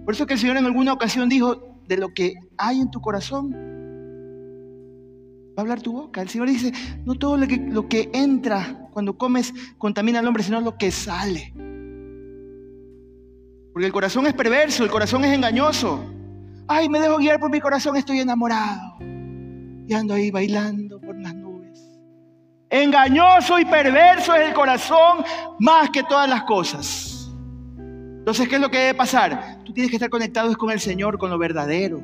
Por 0.05 0.13
eso 0.13 0.25
que 0.25 0.35
el 0.35 0.39
Señor 0.39 0.57
en 0.57 0.65
alguna 0.65 0.93
ocasión 0.93 1.27
dijo, 1.27 1.81
de 1.87 1.97
lo 1.97 2.13
que 2.13 2.35
hay 2.57 2.79
en 2.79 2.91
tu 2.91 3.01
corazón, 3.01 3.51
va 3.51 3.57
a 5.57 5.61
hablar 5.61 5.81
tu 5.81 5.91
boca. 5.91 6.21
El 6.21 6.29
Señor 6.29 6.49
dice, 6.49 6.71
no 7.05 7.15
todo 7.15 7.35
lo 7.35 7.47
que, 7.47 7.57
lo 7.57 7.89
que 7.89 8.09
entra 8.13 8.87
cuando 8.91 9.17
comes 9.17 9.53
contamina 9.77 10.19
al 10.19 10.27
hombre, 10.27 10.43
sino 10.43 10.61
lo 10.61 10.77
que 10.77 10.91
sale. 10.91 11.53
Porque 13.77 13.85
el 13.85 13.93
corazón 13.93 14.25
es 14.25 14.33
perverso, 14.33 14.83
el 14.83 14.89
corazón 14.89 15.23
es 15.23 15.35
engañoso. 15.35 16.03
Ay, 16.67 16.89
me 16.89 16.99
dejo 16.99 17.17
guiar 17.17 17.39
por 17.39 17.51
mi 17.51 17.61
corazón, 17.61 17.95
estoy 17.95 18.19
enamorado. 18.21 18.97
Y 18.99 19.93
ando 19.93 20.15
ahí 20.15 20.31
bailando 20.31 20.99
por 20.99 21.15
las 21.15 21.35
nubes. 21.35 21.79
Engañoso 22.71 23.59
y 23.59 23.65
perverso 23.65 24.33
es 24.33 24.47
el 24.47 24.55
corazón 24.55 25.23
más 25.59 25.91
que 25.91 26.01
todas 26.01 26.27
las 26.27 26.41
cosas. 26.45 27.29
Entonces, 27.77 28.49
¿qué 28.49 28.55
es 28.55 28.61
lo 28.61 28.71
que 28.71 28.79
debe 28.79 28.93
pasar? 28.95 29.59
Tú 29.63 29.71
tienes 29.73 29.91
que 29.91 29.97
estar 29.97 30.09
conectado 30.09 30.51
con 30.57 30.71
el 30.71 30.79
Señor, 30.79 31.19
con 31.19 31.29
lo 31.29 31.37
verdadero, 31.37 31.99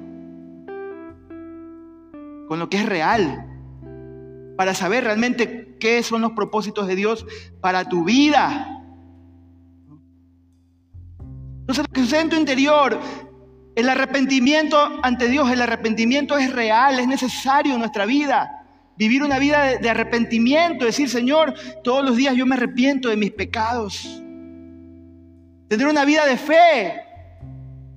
con 2.48 2.60
lo 2.60 2.70
que 2.70 2.78
es 2.78 2.86
real, 2.86 3.48
para 4.58 4.76
saber 4.76 5.06
realmente 5.06 5.76
qué 5.80 6.04
son 6.04 6.22
los 6.22 6.34
propósitos 6.34 6.86
de 6.86 6.96
Dios 6.96 7.26
para 7.62 7.90
tu 7.90 8.04
vida. 8.04 8.83
Entonces, 11.64 11.86
lo 11.88 11.94
que 11.94 12.02
sucede 12.02 12.22
en 12.22 12.30
tu 12.30 12.36
interior, 12.36 13.00
el 13.76 13.88
arrepentimiento 13.88 15.00
ante 15.02 15.30
Dios, 15.30 15.50
el 15.50 15.62
arrepentimiento 15.62 16.38
es 16.38 16.52
real, 16.52 17.00
es 17.00 17.08
necesario 17.08 17.76
en 17.76 17.80
nuestra 17.80 18.06
vida. 18.06 18.66
Vivir 18.98 19.24
una 19.24 19.40
vida 19.40 19.78
de, 19.80 19.90
arrepentimiento, 19.90 20.84
decir, 20.84 21.10
Señor, 21.10 21.54
todos 21.82 22.04
los 22.04 22.18
días 22.18 22.36
yo 22.36 22.46
me 22.46 22.56
arrepiento 22.56 23.08
de 23.08 23.16
mis 23.16 23.32
pecados. 23.32 24.22
Tener 25.70 25.88
una 25.88 26.04
vida 26.04 26.26
de 26.26 26.36
fe, 26.36 27.02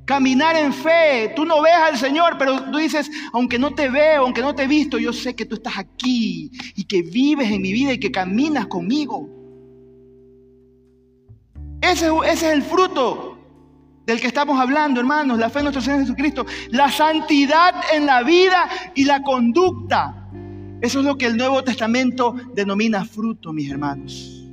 caminar 0.05 0.55
en 0.55 0.73
fe. 0.73 1.33
Tú 1.35 1.45
no 1.45 1.61
ves 1.61 1.75
al 1.75 1.99
Señor, 1.99 2.37
pero 2.39 2.71
tú 2.71 2.79
dices, 2.79 3.11
aunque 3.33 3.59
no 3.59 3.75
te 3.75 3.89
veo, 3.89 4.23
aunque 4.23 4.43
no 4.43 4.55
te 4.55 4.63
he 4.63 4.69
visto, 4.69 4.97
yo 4.97 5.13
sé 5.13 5.35
que 5.35 5.45
tú 5.45 5.57
estás 5.57 5.77
aquí 5.77 6.53
y 6.77 6.85
que 6.85 7.03
vives 7.03 7.51
en 7.51 7.61
mi 7.61 7.73
vida 7.73 7.93
y 7.93 7.99
que 7.99 8.13
caminas 8.13 8.69
conmigo. 8.69 9.29
Ese, 11.81 12.11
ese 12.27 12.33
es 12.33 12.55
el 12.55 12.63
fruto 12.63 13.36
del 14.07 14.21
que 14.21 14.29
estamos 14.29 14.59
hablando, 14.59 15.01
hermanos, 15.01 15.39
la 15.39 15.51
fe 15.51 15.59
en 15.59 15.65
nuestro 15.65 15.83
Señor 15.83 16.01
Jesucristo, 16.01 16.47
la 16.71 16.91
santidad 16.91 17.75
en 17.93 18.07
la 18.07 18.23
vida 18.23 18.69
y 18.95 19.05
la 19.05 19.21
conducta. 19.23 20.29
Eso 20.81 21.01
es 21.01 21.05
lo 21.05 21.19
que 21.19 21.27
el 21.27 21.37
Nuevo 21.37 21.65
Testamento 21.65 22.35
denomina 22.55 23.05
fruto, 23.05 23.53
mis 23.53 23.69
hermanos. 23.69 24.45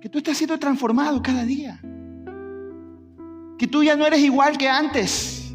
Que 0.00 0.08
tú 0.08 0.18
estás 0.18 0.36
siendo 0.36 0.58
transformado 0.58 1.22
cada 1.22 1.44
día. 1.44 1.80
Que 3.58 3.66
tú 3.68 3.84
ya 3.84 3.94
no 3.94 4.06
eres 4.06 4.20
igual 4.20 4.58
que 4.58 4.68
antes. 4.68 5.54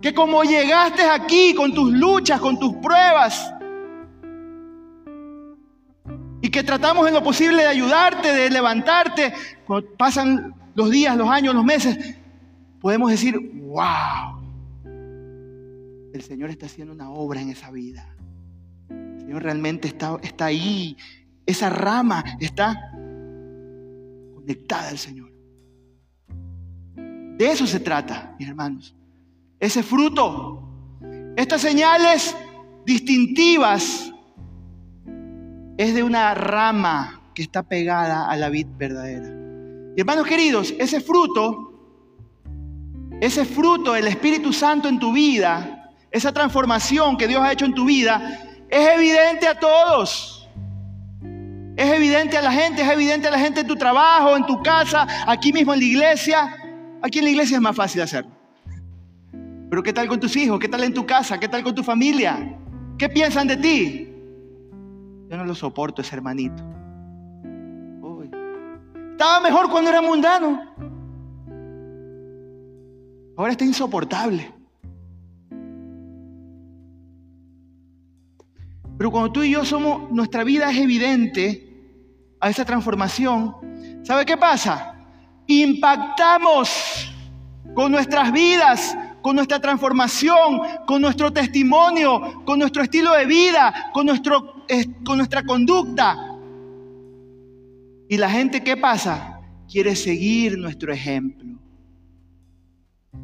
Que 0.00 0.14
como 0.14 0.42
llegaste 0.42 1.02
aquí 1.02 1.54
con 1.54 1.74
tus 1.74 1.92
luchas, 1.92 2.40
con 2.40 2.58
tus 2.58 2.74
pruebas, 2.76 3.52
y 6.44 6.50
que 6.50 6.62
tratamos 6.62 7.08
en 7.08 7.14
lo 7.14 7.22
posible 7.22 7.62
de 7.62 7.68
ayudarte, 7.68 8.30
de 8.30 8.50
levantarte, 8.50 9.32
cuando 9.66 9.88
pasan 9.96 10.54
los 10.74 10.90
días, 10.90 11.16
los 11.16 11.30
años, 11.30 11.54
los 11.54 11.64
meses, 11.64 12.18
podemos 12.82 13.10
decir, 13.10 13.34
wow, 13.62 14.42
el 16.12 16.20
Señor 16.20 16.50
está 16.50 16.66
haciendo 16.66 16.92
una 16.92 17.08
obra 17.08 17.40
en 17.40 17.48
esa 17.48 17.70
vida. 17.70 18.14
El 18.90 19.20
Señor 19.20 19.42
realmente 19.42 19.88
está, 19.88 20.18
está 20.22 20.44
ahí. 20.44 20.98
Esa 21.46 21.70
rama 21.70 22.22
está 22.38 22.90
conectada 24.34 24.90
al 24.90 24.98
Señor. 24.98 25.32
De 26.94 27.46
eso 27.50 27.66
se 27.66 27.80
trata, 27.80 28.36
mis 28.38 28.48
hermanos. 28.50 28.94
Ese 29.58 29.82
fruto, 29.82 30.68
estas 31.38 31.62
señales 31.62 32.36
distintivas, 32.84 34.13
es 35.76 35.94
de 35.94 36.02
una 36.02 36.34
rama 36.34 37.20
que 37.34 37.42
está 37.42 37.62
pegada 37.62 38.28
a 38.28 38.36
la 38.36 38.48
vid 38.48 38.66
verdadera. 38.76 39.28
Y 39.96 40.00
hermanos 40.00 40.26
queridos, 40.26 40.74
ese 40.78 41.00
fruto, 41.00 41.72
ese 43.20 43.44
fruto 43.44 43.92
del 43.92 44.06
Espíritu 44.06 44.52
Santo 44.52 44.88
en 44.88 44.98
tu 44.98 45.12
vida, 45.12 45.92
esa 46.10 46.32
transformación 46.32 47.16
que 47.16 47.26
Dios 47.26 47.42
ha 47.42 47.52
hecho 47.52 47.64
en 47.64 47.74
tu 47.74 47.84
vida, 47.84 48.40
es 48.70 48.88
evidente 48.88 49.48
a 49.48 49.58
todos. 49.58 50.48
Es 51.76 51.92
evidente 51.92 52.36
a 52.36 52.42
la 52.42 52.52
gente, 52.52 52.82
es 52.82 52.88
evidente 52.88 53.26
a 53.26 53.32
la 53.32 53.38
gente 53.38 53.60
en 53.60 53.66
tu 53.66 53.74
trabajo, 53.74 54.36
en 54.36 54.46
tu 54.46 54.62
casa, 54.62 55.06
aquí 55.26 55.52
mismo 55.52 55.74
en 55.74 55.80
la 55.80 55.84
iglesia. 55.84 56.56
Aquí 57.02 57.18
en 57.18 57.24
la 57.24 57.30
iglesia 57.32 57.56
es 57.56 57.60
más 57.60 57.74
fácil 57.74 58.00
hacerlo. 58.00 58.30
Pero 59.68 59.82
¿qué 59.82 59.92
tal 59.92 60.06
con 60.06 60.20
tus 60.20 60.36
hijos? 60.36 60.60
¿Qué 60.60 60.68
tal 60.68 60.84
en 60.84 60.94
tu 60.94 61.04
casa? 61.04 61.38
¿Qué 61.38 61.48
tal 61.48 61.64
con 61.64 61.74
tu 61.74 61.82
familia? 61.82 62.56
¿Qué 62.96 63.08
piensan 63.08 63.48
de 63.48 63.56
ti? 63.56 64.13
Yo 65.34 65.38
no 65.38 65.46
lo 65.46 65.54
soporto 65.56 66.00
ese 66.00 66.14
hermanito. 66.14 66.62
Estaba 69.10 69.40
mejor 69.40 69.68
cuando 69.68 69.90
era 69.90 70.00
mundano. 70.00 70.62
Ahora 73.36 73.50
está 73.50 73.64
insoportable. 73.64 74.54
Pero 78.96 79.10
cuando 79.10 79.32
tú 79.32 79.42
y 79.42 79.50
yo 79.50 79.64
somos, 79.64 80.08
nuestra 80.12 80.44
vida 80.44 80.70
es 80.70 80.78
evidente 80.78 81.98
a 82.38 82.50
esa 82.50 82.64
transformación, 82.64 83.56
¿sabe 84.04 84.24
qué 84.24 84.36
pasa? 84.36 85.04
Impactamos 85.48 87.12
con 87.74 87.90
nuestras 87.90 88.30
vidas, 88.30 88.96
con 89.24 89.36
nuestra 89.36 89.58
transformación, 89.58 90.60
con 90.86 91.00
nuestro 91.00 91.32
testimonio, 91.32 92.44
con 92.44 92.58
nuestro 92.58 92.82
estilo 92.82 93.10
de 93.14 93.24
vida, 93.24 93.90
con, 93.94 94.04
nuestro, 94.04 94.66
con 95.02 95.16
nuestra 95.16 95.42
conducta. 95.44 96.36
Y 98.06 98.18
la 98.18 98.28
gente, 98.28 98.62
¿qué 98.62 98.76
pasa? 98.76 99.40
Quiere 99.66 99.96
seguir 99.96 100.58
nuestro 100.58 100.92
ejemplo. 100.92 101.58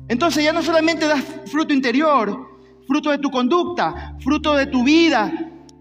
Entonces 0.09 0.43
ya 0.43 0.55
no 0.55 0.63
solamente 0.63 1.07
das 1.07 1.23
fruto 1.45 1.75
interior, 1.75 2.49
fruto 2.87 3.11
de 3.11 3.19
tu 3.19 3.31
conducta, 3.31 4.17
fruto 4.21 4.55
de 4.55 4.69
tu 4.69 4.83
vida, 4.83 5.31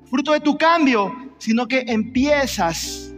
fruto 0.10 0.34
de 0.34 0.42
tu 0.42 0.58
cambio, 0.58 1.16
sino 1.38 1.66
que 1.66 1.86
empiezas 1.88 3.16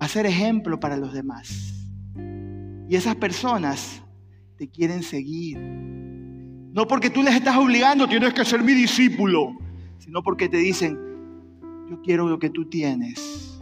a 0.00 0.08
ser 0.08 0.26
ejemplo 0.26 0.80
para 0.80 0.96
los 0.96 1.12
demás. 1.12 1.86
Y 2.88 2.96
esas 2.96 3.14
personas 3.14 4.02
te 4.56 4.68
quieren 4.68 5.02
seguir. 5.02 5.58
No 5.58 6.86
porque 6.86 7.10
tú 7.10 7.22
les 7.22 7.34
estás 7.34 7.56
obligando, 7.56 8.08
tienes 8.08 8.34
que 8.34 8.44
ser 8.44 8.62
mi 8.62 8.72
discípulo, 8.72 9.56
sino 9.98 10.22
porque 10.22 10.48
te 10.48 10.58
dicen, 10.58 10.98
yo 11.88 12.00
quiero 12.02 12.28
lo 12.28 12.38
que 12.38 12.50
tú 12.50 12.68
tienes. 12.68 13.60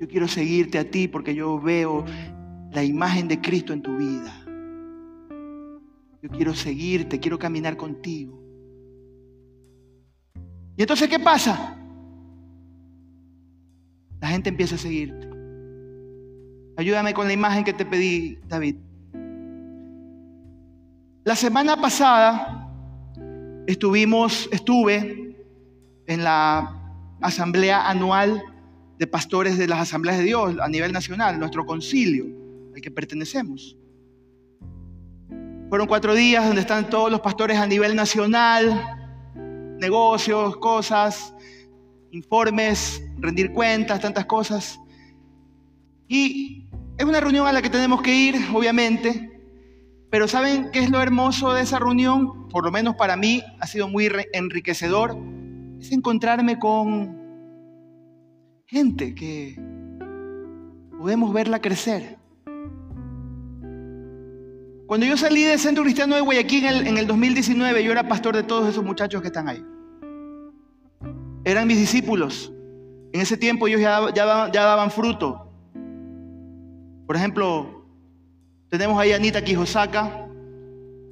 Yo 0.00 0.08
quiero 0.08 0.28
seguirte 0.28 0.78
a 0.78 0.90
ti 0.90 1.08
porque 1.08 1.34
yo 1.34 1.60
veo 1.60 2.04
la 2.72 2.84
imagen 2.84 3.28
de 3.28 3.40
Cristo 3.40 3.72
en 3.72 3.82
tu 3.82 3.96
vida. 3.96 4.32
Yo 6.22 6.28
quiero 6.30 6.54
seguirte, 6.54 7.20
quiero 7.20 7.38
caminar 7.38 7.76
contigo. 7.76 8.40
Y 10.76 10.82
entonces, 10.82 11.08
¿qué 11.08 11.18
pasa? 11.18 11.76
La 14.20 14.28
gente 14.28 14.48
empieza 14.48 14.74
a 14.74 14.78
seguirte. 14.78 15.28
Ayúdame 16.76 17.14
con 17.14 17.26
la 17.26 17.32
imagen 17.32 17.62
que 17.62 17.72
te 17.72 17.84
pedí, 17.84 18.38
David. 18.48 18.76
La 21.24 21.34
semana 21.36 21.80
pasada 21.80 22.68
estuvimos, 23.66 24.46
estuve 24.52 25.34
en 26.06 26.22
la 26.22 26.78
asamblea 27.22 27.88
anual 27.88 28.42
de 28.98 29.06
pastores 29.06 29.56
de 29.56 29.66
las 29.66 29.80
asambleas 29.80 30.18
de 30.18 30.24
Dios 30.24 30.56
a 30.60 30.68
nivel 30.68 30.92
nacional, 30.92 31.38
nuestro 31.38 31.64
concilio 31.64 32.26
al 32.74 32.80
que 32.82 32.90
pertenecemos. 32.90 33.74
Fueron 35.70 35.86
cuatro 35.86 36.14
días 36.14 36.44
donde 36.44 36.60
están 36.60 36.90
todos 36.90 37.10
los 37.10 37.22
pastores 37.22 37.56
a 37.56 37.66
nivel 37.66 37.96
nacional, 37.96 38.84
negocios, 39.80 40.58
cosas, 40.58 41.34
informes, 42.10 43.02
rendir 43.16 43.50
cuentas, 43.54 43.98
tantas 43.98 44.26
cosas. 44.26 44.78
Y 46.06 46.68
es 46.98 47.04
una 47.06 47.18
reunión 47.18 47.46
a 47.46 47.52
la 47.52 47.62
que 47.62 47.70
tenemos 47.70 48.02
que 48.02 48.14
ir, 48.14 48.36
obviamente, 48.52 49.33
pero 50.14 50.28
¿saben 50.28 50.70
qué 50.70 50.78
es 50.78 50.90
lo 50.90 51.02
hermoso 51.02 51.54
de 51.54 51.62
esa 51.62 51.80
reunión? 51.80 52.48
Por 52.48 52.64
lo 52.64 52.70
menos 52.70 52.94
para 52.94 53.16
mí 53.16 53.42
ha 53.58 53.66
sido 53.66 53.88
muy 53.88 54.08
enriquecedor. 54.32 55.18
Es 55.80 55.90
encontrarme 55.90 56.56
con 56.56 57.18
gente 58.64 59.12
que 59.16 59.60
podemos 60.96 61.32
verla 61.32 61.60
crecer. 61.60 62.16
Cuando 64.86 65.04
yo 65.04 65.16
salí 65.16 65.42
del 65.42 65.58
Centro 65.58 65.82
Cristiano 65.82 66.14
de 66.14 66.20
Guayaquil 66.20 66.64
en 66.86 66.96
el, 66.96 67.08
2019, 67.08 67.82
yo 67.82 67.90
era 67.90 68.06
pastor 68.06 68.36
de 68.36 68.44
todos 68.44 68.68
esos 68.68 68.84
muchachos 68.84 69.20
que 69.20 69.26
están 69.26 69.48
ahí. 69.48 69.64
Eran 71.44 71.66
mis 71.66 71.78
discípulos. 71.78 72.52
En 73.12 73.20
ese 73.20 73.36
tiempo 73.36 73.66
ellos 73.66 73.80
ya, 73.80 74.14
ya, 74.14 74.48
daban 74.62 74.92
fruto. 74.92 75.50
Por 77.04 77.16
ejemplo, 77.16 77.73
tenemos 78.78 78.98
ahí 78.98 79.12
a 79.12 79.16
Anita 79.16 79.44
Quijosaka, 79.44 80.26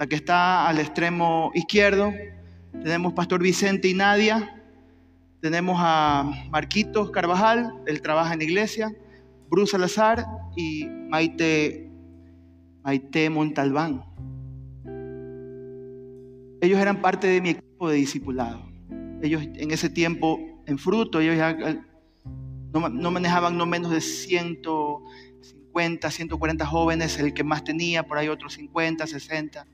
la 0.01 0.07
que 0.09 0.16
está 0.16 0.66
al 0.66 0.81
extremo 0.81 1.53
izquierdo. 1.55 2.12
Tenemos 2.72 3.12
Pastor 3.12 3.40
Vicente 3.40 3.87
y 3.87 3.94
Nadia. 3.94 4.61
Tenemos 5.40 5.77
a 5.79 6.29
Marquitos 6.51 7.12
Carvajal, 7.12 7.72
él 7.87 8.03
trabaja 8.03 8.33
en 8.33 8.40
la 8.40 8.44
iglesia. 8.44 8.92
Bruce 9.48 9.70
Salazar 9.70 10.27
y 10.57 10.87
Maite 11.09 11.88
Maite 12.83 13.31
Montalbán. 13.31 14.05
Ellos 16.61 16.81
eran 16.81 17.01
parte 17.01 17.29
de 17.29 17.40
mi 17.40 17.51
equipo 17.51 17.88
de 17.88 17.94
discipulado. 17.94 18.61
Ellos 19.22 19.40
en 19.55 19.70
ese 19.70 19.88
tiempo, 19.88 20.40
en 20.66 20.79
fruto, 20.79 21.20
ellos 21.20 21.37
ya 21.37 21.51
eh, 21.53 21.81
no, 22.72 23.11
manejaban 23.12 23.57
no 23.57 23.66
menos 23.66 23.92
de 23.92 24.01
150, 25.73 26.11
140 26.11 26.67
jóvenes, 26.67 27.19
el 27.19 27.33
que 27.33 27.45
más 27.45 27.65
tenía, 27.65 28.03
por 28.03 28.19
ahí 28.19 28.29
otros 28.29 28.55
50, 28.55 29.07
60. 29.07 29.67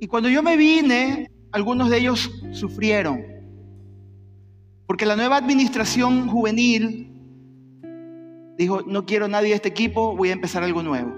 Y 0.00 0.06
cuando 0.06 0.28
yo 0.28 0.42
me 0.42 0.56
vine, 0.56 1.30
algunos 1.50 1.88
de 1.88 1.98
ellos 1.98 2.30
sufrieron. 2.52 3.24
Porque 4.86 5.06
la 5.06 5.16
nueva 5.16 5.36
administración 5.36 6.28
juvenil 6.28 7.10
dijo, 8.56 8.82
no 8.82 9.06
quiero 9.06 9.28
nadie 9.28 9.50
de 9.50 9.54
este 9.54 9.68
equipo, 9.68 10.16
voy 10.16 10.30
a 10.30 10.32
empezar 10.32 10.62
algo 10.62 10.82
nuevo. 10.82 11.14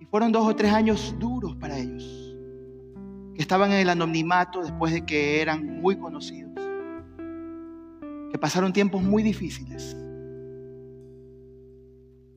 Y 0.00 0.04
fueron 0.06 0.30
dos 0.30 0.46
o 0.46 0.54
tres 0.54 0.72
años 0.72 1.14
duros 1.18 1.56
para 1.56 1.78
ellos, 1.78 2.36
que 3.34 3.42
estaban 3.42 3.72
en 3.72 3.78
el 3.78 3.88
anonimato 3.88 4.62
después 4.62 4.92
de 4.92 5.04
que 5.06 5.40
eran 5.40 5.80
muy 5.80 5.96
conocidos, 5.96 6.52
que 8.30 8.38
pasaron 8.38 8.72
tiempos 8.72 9.02
muy 9.02 9.22
difíciles. 9.22 9.96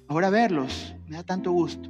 Ahora 0.08 0.30
verlos 0.30 0.96
me 1.08 1.18
da 1.18 1.24
tanto 1.24 1.52
gusto. 1.52 1.90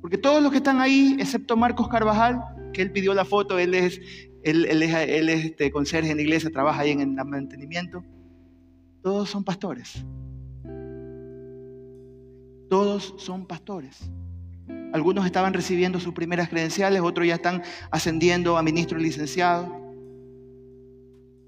Porque 0.00 0.18
todos 0.18 0.42
los 0.42 0.52
que 0.52 0.58
están 0.58 0.80
ahí, 0.80 1.16
excepto 1.18 1.56
Marcos 1.56 1.88
Carvajal, 1.88 2.40
que 2.72 2.82
él 2.82 2.92
pidió 2.92 3.14
la 3.14 3.24
foto, 3.24 3.58
él 3.58 3.74
es 3.74 4.00
él, 4.42 4.82
es, 4.82 5.44
este, 5.44 5.70
conserje 5.70 6.10
en 6.10 6.16
la 6.16 6.22
iglesia, 6.22 6.50
trabaja 6.50 6.82
ahí 6.82 6.90
en 6.90 7.00
el 7.00 7.08
mantenimiento. 7.08 8.02
Todos 9.02 9.28
son 9.28 9.44
pastores. 9.44 10.04
Todos 12.68 13.14
son 13.18 13.46
pastores. 13.46 14.10
Algunos 14.92 15.26
estaban 15.26 15.54
recibiendo 15.54 16.00
sus 16.00 16.14
primeras 16.14 16.48
credenciales, 16.48 17.02
otros 17.02 17.26
ya 17.26 17.34
están 17.34 17.62
ascendiendo 17.90 18.56
a 18.56 18.62
ministro 18.62 18.98
licenciado. 18.98 19.74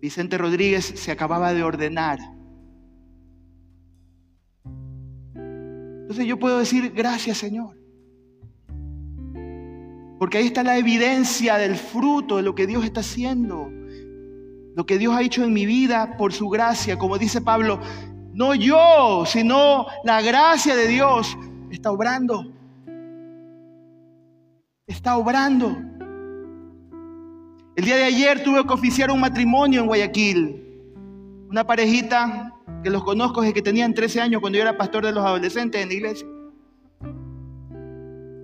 Vicente 0.00 0.38
Rodríguez 0.38 0.85
se 0.85 1.11
acababa 1.11 1.52
de 1.52 1.62
ordenar. 1.62 2.18
Entonces 6.11 6.27
yo 6.27 6.40
puedo 6.40 6.59
decir, 6.59 6.90
gracias 6.90 7.38
Señor. 7.38 7.79
Porque 10.18 10.38
ahí 10.38 10.46
está 10.46 10.64
la 10.64 10.77
evidencia 10.77 11.57
del 11.57 11.77
fruto 11.77 12.38
de 12.38 12.42
lo 12.42 12.57
que 12.57 12.66
Dios 12.66 12.85
está 12.85 12.99
haciendo. 12.99 13.70
Lo 14.75 14.87
que 14.87 14.99
Dios 14.99 15.14
ha 15.14 15.23
hecho 15.23 15.44
en 15.44 15.53
mi 15.53 15.66
vida 15.66 16.16
por 16.16 16.33
su 16.33 16.49
gracia. 16.49 16.99
Como 16.99 17.16
dice 17.16 17.40
Pablo, 17.40 17.79
no 18.33 18.57
yo, 18.57 19.23
sino 19.25 19.87
la 20.03 20.20
gracia 20.20 20.75
de 20.75 20.88
Dios 20.88 21.38
está 21.70 21.92
obrando. 21.92 22.44
Está 24.88 25.16
obrando. 25.16 25.77
El 27.77 27.85
día 27.85 27.94
de 27.94 28.05
ayer 28.07 28.42
tuve 28.42 28.66
que 28.66 28.73
oficiar 28.73 29.12
un 29.12 29.20
matrimonio 29.20 29.83
en 29.83 29.87
Guayaquil. 29.87 30.69
Una 31.50 31.66
parejita 31.66 32.54
que 32.82 32.88
los 32.88 33.04
conozco 33.04 33.42
desde 33.42 33.52
que 33.52 33.62
tenían 33.62 33.92
13 33.92 34.22
años 34.22 34.40
cuando 34.40 34.56
yo 34.56 34.62
era 34.62 34.78
pastor 34.78 35.04
de 35.04 35.12
los 35.12 35.24
adolescentes 35.24 35.82
en 35.82 35.88
la 35.88 35.94
iglesia 35.94 36.26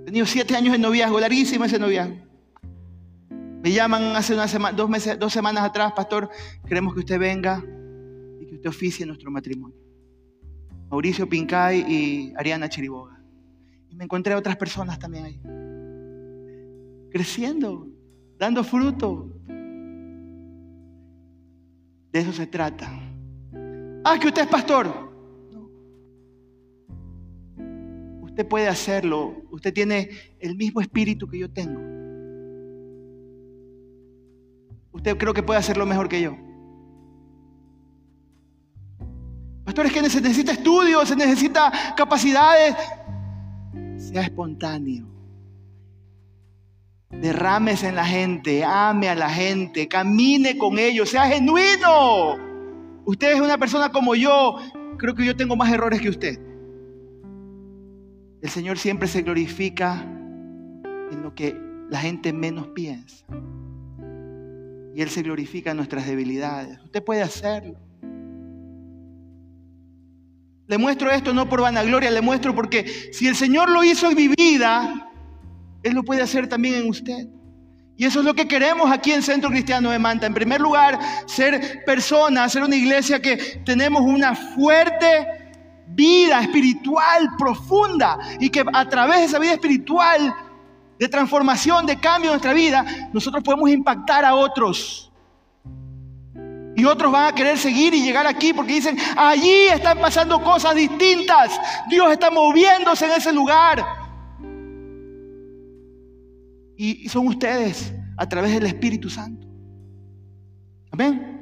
tenido 0.07 0.25
siete 0.25 0.55
años 0.55 0.73
de 0.73 0.79
noviazgo, 0.79 1.19
larguísimo 1.19 1.65
ese 1.65 1.81
noviazgo. 1.81 2.17
Me 3.29 3.73
llaman 3.73 4.15
hace 4.15 4.35
dos, 4.75 4.89
meses, 4.89 5.19
dos 5.19 5.33
semanas 5.33 5.65
atrás, 5.65 5.93
pastor, 5.95 6.31
queremos 6.65 6.95
que 6.95 7.01
usted 7.01 7.19
venga 7.19 7.63
y 8.41 8.47
que 8.47 8.55
usted 8.55 8.71
oficie 8.71 9.05
nuestro 9.05 9.33
matrimonio. 9.33 9.77
Mauricio 10.89 11.29
Pincay 11.29 11.85
y 11.89 12.33
Ariana 12.37 12.69
Chiriboga. 12.69 13.21
Y 13.91 13.97
me 13.97 14.05
encontré 14.05 14.33
a 14.33 14.39
otras 14.39 14.57
personas 14.57 14.97
también 15.01 15.25
ahí. 15.25 15.41
Creciendo, 17.11 17.89
dando 18.39 18.63
fruto. 18.63 19.33
De 22.17 22.23
eso 22.23 22.33
se 22.33 22.47
trata. 22.47 22.91
Ah, 24.03 24.17
que 24.19 24.29
usted 24.29 24.41
es 24.41 24.49
pastor. 24.49 24.87
Usted 28.23 28.49
puede 28.49 28.69
hacerlo. 28.69 29.43
Usted 29.51 29.75
tiene 29.75 30.09
el 30.41 30.57
mismo 30.57 30.81
espíritu 30.81 31.29
que 31.29 31.39
yo 31.39 31.53
tengo. 31.53 31.79
Usted 34.93 35.19
creo 35.19 35.35
que 35.35 35.43
puede 35.43 35.59
hacerlo 35.59 35.85
mejor 35.85 36.09
que 36.09 36.23
yo. 36.23 36.39
Pastor, 39.67 39.85
es 39.85 39.93
que 39.93 40.09
se 40.09 40.23
necesita 40.23 40.53
estudios, 40.53 41.07
se 41.07 41.17
necesita 41.17 41.71
capacidades. 41.95 42.77
Sea 43.99 44.23
espontáneo. 44.23 45.16
Derrames 47.11 47.83
en 47.85 47.95
la 47.95 48.05
gente, 48.05 48.65
ame 48.65 49.09
a 49.09 49.15
la 49.15 49.31
gente, 49.31 49.87
camine 49.87 50.59
con 50.59 50.79
ellos, 50.79 51.11
sea 51.11 51.27
genuino. 51.27 52.37
Usted 53.05 53.35
es 53.35 53.41
una 53.41 53.57
persona 53.59 53.91
como 53.91 54.15
yo. 54.15 54.57
Creo 54.99 55.15
que 55.15 55.25
yo 55.25 55.37
tengo 55.37 55.57
más 55.57 55.73
errores 55.73 56.01
que 56.01 56.09
usted. 56.09 56.41
El 58.43 58.51
Señor 58.51 58.79
siempre 58.79 59.09
se 59.09 59.23
glorifica 59.23 60.03
en 60.03 61.23
lo 61.23 61.35
que 61.35 61.57
la 61.89 62.01
gente 62.01 62.33
menos 62.33 62.69
piensa. 62.69 63.25
Y 64.95 65.03
Él 65.03 65.11
se 65.11 65.23
glorifica 65.23 65.71
en 65.71 65.77
nuestras 65.77 66.07
debilidades. 66.07 66.79
Usted 66.83 67.05
puede 67.05 67.23
hacerlo. 67.23 67.79
Le 70.69 70.79
muestro 70.79 71.11
esto 71.11 71.33
no 71.33 71.49
por 71.49 71.61
vanagloria, 71.61 72.11
le 72.11 72.21
muestro 72.21 72.55
porque 72.55 72.87
si 73.13 73.29
el 73.29 73.37
Señor 73.37 73.71
lo 73.71 73.85
hizo 73.85 74.11
en 74.11 74.17
mi 74.17 74.29
vida, 74.29 75.06
Él 75.83 75.95
lo 75.95 76.03
puede 76.03 76.23
hacer 76.23 76.49
también 76.49 76.75
en 76.75 76.89
usted. 76.89 77.27
Y 77.99 78.05
eso 78.05 78.21
es 78.21 78.27
lo 78.27 78.35
que 78.35 78.47
queremos 78.47 78.91
aquí 78.91 79.13
en 79.13 79.23
Centro 79.23 79.49
Cristiano 79.49 79.91
de 79.91 79.99
Manta. 79.99 80.27
En 80.27 80.35
primer 80.35 80.61
lugar, 80.61 80.99
ser 81.27 81.83
personas, 81.87 82.53
ser 82.53 82.63
una 82.63 82.77
iglesia 82.77 83.23
que 83.23 83.63
tenemos 83.65 84.03
una 84.03 84.35
fuerte 84.35 85.27
vida 85.89 86.43
espiritual 86.43 87.31
profunda 87.39 88.19
y 88.39 88.51
que 88.51 88.65
a 88.71 88.89
través 88.89 89.21
de 89.21 89.25
esa 89.25 89.39
vida 89.39 89.53
espiritual 89.53 90.35
de 90.99 91.09
transformación, 91.09 91.87
de 91.87 91.99
cambio 91.99 92.31
en 92.31 92.35
nuestra 92.35 92.53
vida, 92.53 92.85
nosotros 93.13 93.43
podemos 93.43 93.71
impactar 93.71 94.25
a 94.27 94.35
otros. 94.35 95.11
Y 96.77 96.85
otros 96.85 97.11
van 97.11 97.33
a 97.33 97.35
querer 97.35 97.57
seguir 97.57 97.95
y 97.95 98.03
llegar 98.03 98.27
aquí 98.27 98.53
porque 98.53 98.75
dicen, 98.75 98.99
allí 99.17 99.69
están 99.69 99.99
pasando 99.99 100.43
cosas 100.43 100.75
distintas. 100.75 101.59
Dios 101.89 102.13
está 102.13 102.31
moviéndose 102.31 103.07
en 103.07 103.13
ese 103.13 103.33
lugar. 103.33 104.06
Y 106.77 107.09
son 107.09 107.29
ustedes 107.29 107.95
a 108.17 108.29
través 108.29 108.53
del 108.53 108.67
Espíritu 108.67 109.09
Santo. 109.09 109.47
Amén. 110.91 111.37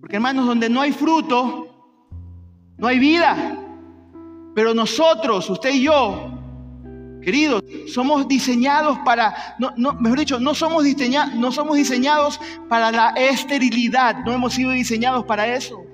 Porque 0.00 0.16
hermanos, 0.16 0.46
donde 0.46 0.68
no 0.68 0.80
hay 0.80 0.92
fruto, 0.92 1.68
no 2.76 2.86
hay 2.86 2.98
vida. 2.98 3.56
Pero 4.54 4.74
nosotros, 4.74 5.48
usted 5.50 5.74
y 5.74 5.82
yo, 5.82 6.38
queridos, 7.22 7.62
somos 7.92 8.26
diseñados 8.26 8.98
para, 9.04 9.56
no, 9.58 9.72
mejor 9.94 10.18
dicho, 10.18 10.40
no 10.40 10.54
somos, 10.54 10.84
diseñados, 10.84 11.34
no 11.34 11.52
somos 11.52 11.76
diseñados 11.76 12.40
para 12.68 12.90
la 12.90 13.10
esterilidad, 13.10 14.24
no 14.24 14.32
hemos 14.32 14.54
sido 14.54 14.70
diseñados 14.72 15.24
para 15.24 15.46
eso. 15.46 15.84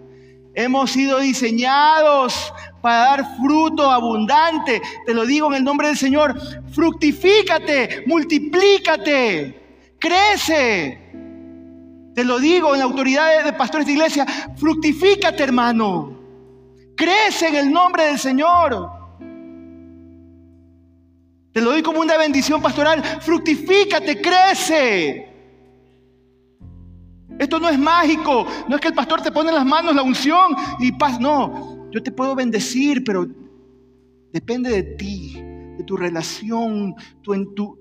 Hemos 0.55 0.93
sido 0.93 1.19
diseñados 1.19 2.53
para 2.85 2.99
dar 2.99 3.37
fruto 3.39 3.91
abundante. 3.91 4.83
Te 5.07 5.15
lo 5.15 5.25
digo 5.25 5.47
en 5.47 5.55
el 5.55 5.65
nombre 5.65 5.89
del 5.89 5.97
Señor. 5.97 6.39
Fructifícate, 6.71 8.05
multiplícate, 8.07 9.95
crece. 9.99 10.99
Te 12.15 12.23
lo 12.23 12.39
digo 12.39 12.75
en 12.75 12.81
la 12.81 12.85
autoridad 12.85 13.43
de 13.43 13.55
pastores 13.55 13.87
de 13.87 13.95
iglesia. 13.95 14.27
Fructifícate, 14.57 15.43
hermano. 15.43 16.15
Crece 16.95 17.49
en 17.49 17.55
el 17.55 17.73
nombre 17.73 18.05
del 18.05 18.19
Señor. 18.19 18.91
Te 21.55 21.63
lo 21.63 21.71
doy 21.71 21.83
como 21.83 22.01
una 22.01 22.19
bendición 22.19 22.61
pastoral. 22.61 23.03
Fructifícate, 23.23 24.21
crece. 24.21 25.33
Esto 27.39 27.59
no 27.59 27.71
es 27.71 27.79
mágico. 27.79 28.47
No 28.69 28.77
es 28.77 28.83
que 28.83 28.89
el 28.89 28.95
pastor 28.95 29.23
te 29.23 29.33
pone 29.33 29.49
en 29.49 29.55
las 29.55 29.65
manos 29.65 29.95
la 29.95 30.03
unción 30.03 30.55
y 30.81 30.93
paz. 30.93 31.19
No, 31.19 31.74
yo 31.95 32.03
te 32.03 32.11
puedo 32.11 32.35
bendecir, 32.35 33.05
pero 33.05 33.25
depende 34.33 34.69
de 34.69 34.83
ti, 34.83 35.41
de 35.79 35.85
tu 35.87 35.97
relación, 35.97 36.93
tu, 37.23 37.35
en 37.35 37.55
tu, 37.55 37.81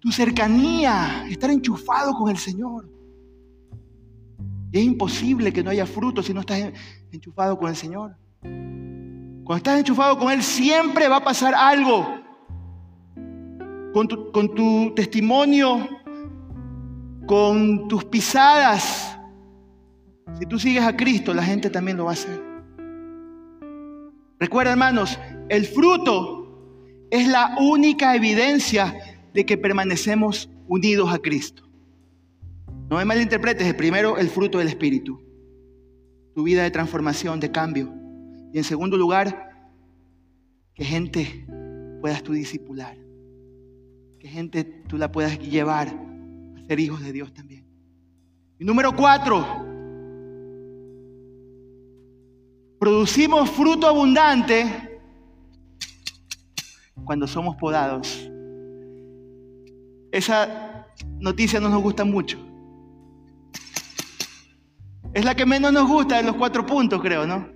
tu 0.00 0.10
cercanía, 0.10 1.24
estar 1.30 1.50
enchufado 1.50 2.14
con 2.14 2.30
el 2.30 2.36
Señor. 2.36 2.90
Y 4.72 4.78
es 4.78 4.84
imposible 4.84 5.52
que 5.52 5.62
no 5.62 5.70
haya 5.70 5.86
fruto 5.86 6.20
si 6.20 6.34
no 6.34 6.40
estás 6.40 6.72
enchufado 7.12 7.56
con 7.56 7.68
el 7.68 7.76
Señor. 7.76 8.16
Cuando 8.42 9.56
estás 9.56 9.78
enchufado 9.78 10.18
con 10.18 10.32
Él, 10.32 10.42
siempre 10.42 11.06
va 11.06 11.18
a 11.18 11.24
pasar 11.24 11.54
algo. 11.54 12.08
Con 13.92 14.08
tu, 14.08 14.32
con 14.32 14.52
tu 14.52 14.92
testimonio, 14.96 15.88
con 17.24 17.86
tus 17.86 18.04
pisadas. 18.04 19.16
Si 20.40 20.44
tú 20.46 20.58
sigues 20.58 20.82
a 20.82 20.96
Cristo, 20.96 21.32
la 21.32 21.44
gente 21.44 21.70
también 21.70 21.96
lo 21.96 22.06
va 22.06 22.10
a 22.10 22.14
hacer. 22.14 22.53
Recuerda, 24.44 24.72
hermanos, 24.72 25.18
el 25.48 25.64
fruto 25.64 27.06
es 27.10 27.26
la 27.26 27.56
única 27.58 28.14
evidencia 28.14 28.94
de 29.32 29.46
que 29.46 29.56
permanecemos 29.56 30.50
unidos 30.68 31.10
a 31.14 31.18
Cristo. 31.18 31.66
No 32.90 32.98
me 32.98 33.06
malinterpretes, 33.06 33.66
el 33.66 33.74
primero 33.74 34.18
el 34.18 34.28
fruto 34.28 34.58
del 34.58 34.68
Espíritu, 34.68 35.18
tu 36.34 36.42
vida 36.42 36.62
de 36.62 36.70
transformación, 36.70 37.40
de 37.40 37.50
cambio. 37.52 37.90
Y 38.52 38.58
en 38.58 38.64
segundo 38.64 38.98
lugar, 38.98 39.48
que 40.74 40.84
gente 40.84 41.46
puedas 42.02 42.22
tú 42.22 42.34
discipular. 42.34 42.98
Que 44.18 44.28
gente 44.28 44.62
tú 44.62 44.98
la 44.98 45.10
puedas 45.10 45.38
llevar 45.38 45.88
a 45.88 46.66
ser 46.66 46.80
hijos 46.80 47.02
de 47.02 47.12
Dios 47.14 47.32
también. 47.32 47.66
Y 48.58 48.66
número 48.66 48.94
cuatro, 48.94 49.73
producimos 52.84 53.48
fruto 53.48 53.86
abundante 53.86 55.00
cuando 57.02 57.26
somos 57.26 57.56
podados. 57.56 58.30
Esa 60.12 60.86
noticia 61.18 61.60
no 61.60 61.70
nos 61.70 61.82
gusta 61.82 62.04
mucho. 62.04 62.36
Es 65.14 65.24
la 65.24 65.34
que 65.34 65.46
menos 65.46 65.72
nos 65.72 65.88
gusta 65.88 66.18
de 66.18 66.24
los 66.24 66.36
cuatro 66.36 66.66
puntos, 66.66 67.00
creo, 67.00 67.26
¿no? 67.26 67.48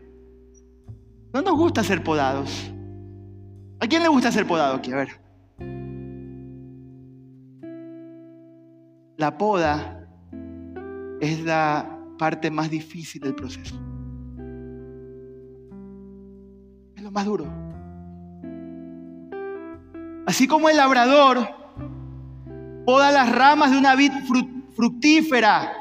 No 1.34 1.42
nos 1.42 1.58
gusta 1.58 1.84
ser 1.84 2.02
podados. 2.02 2.72
¿A 3.80 3.86
quién 3.86 4.02
le 4.02 4.08
gusta 4.08 4.32
ser 4.32 4.46
podado 4.46 4.76
aquí? 4.76 4.92
A 4.92 4.96
ver. 4.96 5.08
La 9.18 9.36
poda 9.36 10.08
es 11.20 11.44
la 11.44 12.00
parte 12.18 12.50
más 12.50 12.70
difícil 12.70 13.20
del 13.20 13.34
proceso. 13.34 13.78
Más 17.10 17.24
duro. 17.24 17.46
Así 20.26 20.46
como 20.46 20.68
el 20.68 20.76
labrador 20.76 21.48
poda 22.84 23.10
las 23.10 23.30
ramas 23.30 23.70
de 23.70 23.78
una 23.78 23.94
vid 23.94 24.12
fructífera 24.74 25.72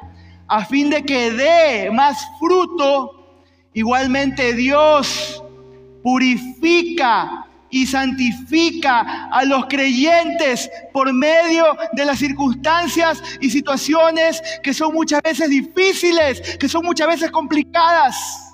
a 0.47 0.65
fin 0.65 0.89
de 0.89 1.03
que 1.03 1.31
dé 1.31 1.91
más 1.91 2.25
fruto, 2.39 3.41
igualmente 3.73 4.53
Dios 4.53 5.43
purifica 6.01 7.45
y 7.69 7.85
santifica 7.85 9.25
a 9.25 9.43
los 9.43 9.65
creyentes 9.65 10.69
por 10.93 11.11
medio 11.11 11.65
de 11.91 12.05
las 12.05 12.19
circunstancias 12.19 13.21
y 13.41 13.49
situaciones 13.49 14.41
que 14.63 14.73
son 14.73 14.93
muchas 14.93 15.21
veces 15.21 15.49
difíciles, 15.49 16.57
que 16.57 16.69
son 16.69 16.85
muchas 16.85 17.07
veces 17.07 17.29
complicadas. 17.29 18.46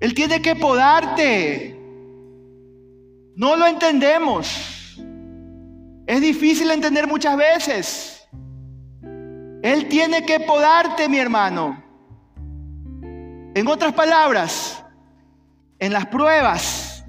Él 0.00 0.14
tiene 0.14 0.40
que 0.40 0.54
podarte. 0.54 1.76
No 3.34 3.56
lo 3.56 3.66
entendemos. 3.66 4.98
Es 6.06 6.20
difícil 6.20 6.70
entender 6.70 7.06
muchas 7.06 7.36
veces. 7.36 8.28
Él 9.62 9.88
tiene 9.88 10.24
que 10.24 10.40
podarte, 10.40 11.08
mi 11.08 11.18
hermano. 11.18 11.82
En 13.54 13.66
otras 13.66 13.92
palabras, 13.92 14.84
en 15.78 15.92
las 15.92 16.06
pruebas, 16.06 17.04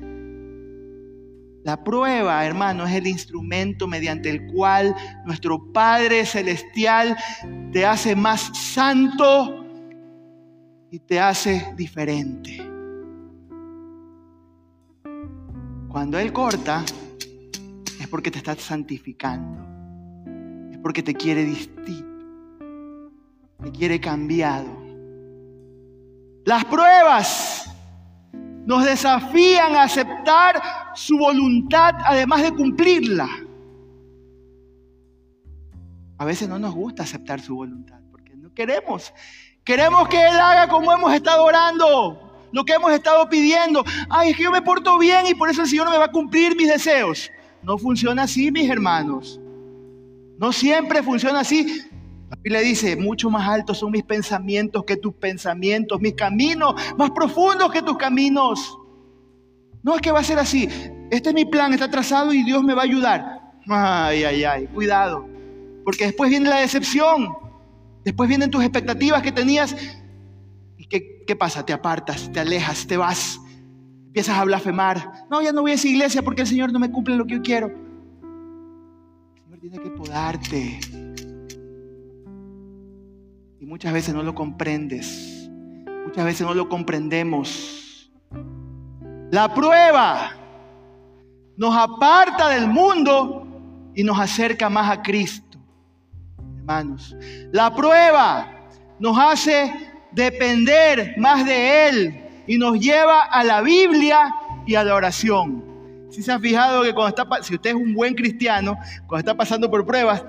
la 1.63 1.83
prueba, 1.83 2.43
hermano, 2.45 2.87
es 2.87 2.95
el 2.95 3.05
instrumento 3.05 3.87
mediante 3.87 4.29
el 4.29 4.47
cual 4.47 4.95
nuestro 5.25 5.71
Padre 5.71 6.25
Celestial 6.25 7.15
te 7.71 7.85
hace 7.85 8.15
más 8.15 8.49
santo 8.57 9.65
y 10.89 10.99
te 10.99 11.19
hace 11.19 11.71
diferente. 11.75 12.68
Cuando 15.89 16.19
Él 16.19 16.31
corta, 16.31 16.85
es 17.99 18.07
porque 18.07 18.29
te 18.29 18.37
está 18.37 18.55
santificando. 18.55 19.65
Es 20.71 20.77
porque 20.77 21.01
te 21.01 21.15
quiere 21.15 21.43
distinto. 21.43 22.05
Te 23.63 23.71
quiere 23.71 23.99
cambiado. 23.99 24.69
Las 26.45 26.63
pruebas 26.65 27.75
nos 28.65 28.85
desafían 28.85 29.75
a 29.75 29.83
aceptar 29.83 30.61
su 30.93 31.17
voluntad 31.17 31.95
además 32.05 32.43
de 32.43 32.51
cumplirla. 32.51 33.27
A 36.19 36.25
veces 36.25 36.47
no 36.47 36.59
nos 36.59 36.75
gusta 36.75 37.01
aceptar 37.01 37.41
su 37.41 37.55
voluntad 37.55 37.99
porque 38.11 38.35
no 38.35 38.53
queremos. 38.53 39.11
Queremos 39.63 40.07
que 40.07 40.21
Él 40.21 40.39
haga 40.39 40.67
como 40.67 40.93
hemos 40.93 41.13
estado 41.13 41.43
orando, 41.43 42.28
lo 42.51 42.65
que 42.65 42.73
hemos 42.73 42.91
estado 42.91 43.27
pidiendo. 43.29 43.83
Ay, 44.09 44.31
es 44.31 44.37
que 44.37 44.43
yo 44.43 44.51
me 44.51 44.61
porto 44.61 44.97
bien 44.97 45.27
y 45.27 45.35
por 45.35 45.49
eso 45.49 45.61
el 45.61 45.67
Señor 45.67 45.85
no 45.85 45.91
me 45.91 45.97
va 45.97 46.05
a 46.05 46.11
cumplir 46.11 46.55
mis 46.55 46.67
deseos. 46.67 47.29
No 47.63 47.77
funciona 47.77 48.23
así, 48.23 48.51
mis 48.51 48.69
hermanos. 48.69 49.39
No 50.37 50.51
siempre 50.51 51.03
funciona 51.03 51.41
así. 51.41 51.83
La 52.29 52.37
Biblia 52.41 52.61
dice, 52.61 52.95
mucho 52.95 53.29
más 53.29 53.47
altos 53.47 53.79
son 53.79 53.91
mis 53.91 54.03
pensamientos 54.03 54.83
que 54.85 54.95
tus 54.95 55.13
pensamientos, 55.15 55.99
mis 55.99 56.13
caminos 56.13 56.75
más 56.97 57.11
profundos 57.11 57.71
que 57.71 57.81
tus 57.81 57.97
caminos. 57.97 58.77
No 59.81 59.95
es 59.95 60.01
que 60.01 60.11
va 60.11 60.19
a 60.19 60.23
ser 60.23 60.39
así. 60.39 60.69
Este 61.11 61.29
es 61.29 61.35
mi 61.35 61.45
plan, 61.45 61.73
está 61.73 61.89
trazado 61.89 62.31
y 62.33 62.43
Dios 62.43 62.63
me 62.63 62.73
va 62.73 62.81
a 62.81 62.85
ayudar. 62.85 63.41
Ay, 63.67 64.23
ay, 64.23 64.43
ay, 64.43 64.67
cuidado. 64.67 65.27
Porque 65.83 66.05
después 66.05 66.29
viene 66.29 66.49
la 66.49 66.59
decepción. 66.59 67.33
Después 68.03 68.29
vienen 68.29 68.51
tus 68.51 68.63
expectativas 68.63 69.21
que 69.21 69.31
tenías. 69.31 69.75
¿Y 71.29 71.31
qué, 71.31 71.33
qué 71.33 71.35
pasa? 71.35 71.63
Te 71.63 71.73
apartas, 71.73 72.31
te 72.31 72.39
alejas, 72.39 72.87
te 72.87 72.97
vas. 72.97 73.39
Empiezas 74.07 74.37
a 74.37 74.43
blasfemar. 74.45 75.27
No, 75.29 75.41
ya 75.41 75.51
no 75.51 75.61
voy 75.61 75.71
a 75.71 75.73
esa 75.75 75.87
iglesia 75.87 76.23
porque 76.23 76.41
el 76.41 76.47
Señor 76.47 76.71
no 76.71 76.79
me 76.79 76.91
cumple 76.91 77.15
lo 77.15 77.25
que 77.25 77.35
yo 77.35 77.41
quiero. 77.43 77.67
El 77.67 79.43
Señor 79.43 79.59
tiene 79.59 79.79
que 79.79 79.89
podarte 79.91 80.79
y 83.59 83.65
muchas 83.65 83.93
veces 83.93 84.15
no 84.15 84.23
lo 84.23 84.33
comprendes. 84.33 85.49
Muchas 86.05 86.25
veces 86.25 86.47
no 86.47 86.55
lo 86.55 86.67
comprendemos. 86.67 88.11
La 89.29 89.53
prueba 89.53 90.31
nos 91.57 91.75
aparta 91.75 92.49
del 92.49 92.67
mundo 92.67 93.45
y 93.93 94.03
nos 94.03 94.19
acerca 94.19 94.69
más 94.69 94.89
a 94.89 95.03
Cristo. 95.03 95.59
Hermanos, 96.57 97.15
la 97.51 97.75
prueba 97.75 98.47
nos 98.99 99.17
hace 99.19 99.88
depender 100.11 101.15
más 101.17 101.45
de 101.45 101.89
Él 101.89 102.25
y 102.47 102.57
nos 102.57 102.79
lleva 102.79 103.21
a 103.23 103.43
la 103.43 103.61
Biblia 103.61 104.33
y 104.65 104.75
a 104.75 104.83
la 104.83 104.95
oración. 104.95 105.63
Si 106.09 106.23
se 106.23 106.31
han 106.31 106.41
fijado 106.41 106.83
que 106.83 106.93
cuando 106.93 107.09
está, 107.09 107.43
si 107.43 107.55
usted 107.55 107.71
es 107.71 107.75
un 107.75 107.93
buen 107.93 108.15
cristiano, 108.15 108.77
cuando 109.07 109.19
está 109.19 109.37
pasando 109.37 109.69
por 109.69 109.85
pruebas, 109.85 110.23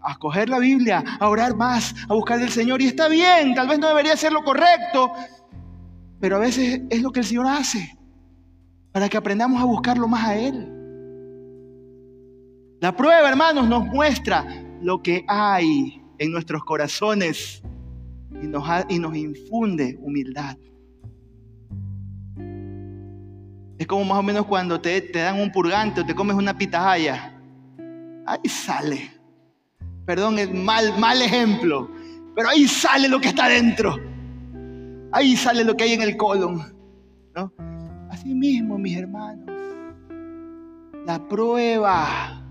a 0.00 0.16
coger 0.16 0.48
la 0.48 0.58
Biblia, 0.58 1.04
a 1.20 1.28
orar 1.28 1.54
más, 1.54 1.94
a 2.08 2.14
buscar 2.14 2.38
del 2.38 2.50
Señor. 2.50 2.80
Y 2.80 2.86
está 2.86 3.08
bien, 3.08 3.54
tal 3.54 3.68
vez 3.68 3.78
no 3.78 3.88
debería 3.88 4.16
ser 4.16 4.32
lo 4.32 4.42
correcto, 4.42 5.12
pero 6.20 6.36
a 6.36 6.38
veces 6.38 6.80
es 6.88 7.02
lo 7.02 7.12
que 7.12 7.20
el 7.20 7.26
Señor 7.26 7.46
hace 7.46 7.96
para 8.92 9.08
que 9.08 9.16
aprendamos 9.16 9.60
a 9.60 9.64
buscarlo 9.64 10.08
más 10.08 10.26
a 10.26 10.36
Él. 10.36 10.74
La 12.80 12.96
prueba, 12.96 13.28
hermanos, 13.28 13.68
nos 13.68 13.86
muestra 13.86 14.46
lo 14.80 15.02
que 15.02 15.24
hay 15.28 16.02
en 16.18 16.32
nuestros 16.32 16.64
corazones 16.64 17.62
y 18.42 18.46
nos, 18.46 18.64
y 18.88 18.98
nos 18.98 19.16
infunde 19.16 19.96
humildad. 20.00 20.56
Es 23.78 23.86
como 23.86 24.04
más 24.04 24.18
o 24.18 24.22
menos 24.22 24.46
cuando 24.46 24.80
te, 24.80 25.00
te 25.00 25.20
dan 25.20 25.40
un 25.40 25.52
purgante 25.52 26.00
o 26.00 26.06
te 26.06 26.14
comes 26.14 26.36
una 26.36 26.56
pitahaya. 26.56 27.34
Ahí 28.26 28.48
sale 28.48 29.18
Perdón, 30.08 30.38
es 30.38 30.50
mal, 30.50 30.98
mal 30.98 31.20
ejemplo. 31.20 31.90
Pero 32.34 32.48
ahí 32.48 32.66
sale 32.66 33.10
lo 33.10 33.20
que 33.20 33.28
está 33.28 33.46
dentro. 33.46 33.94
Ahí 35.12 35.36
sale 35.36 35.64
lo 35.64 35.76
que 35.76 35.84
hay 35.84 35.92
en 35.92 36.00
el 36.00 36.16
colon. 36.16 36.74
¿no? 37.36 37.52
Así 38.10 38.34
mismo, 38.34 38.78
mis 38.78 38.96
hermanos. 38.96 39.50
La 41.04 41.28
prueba 41.28 42.42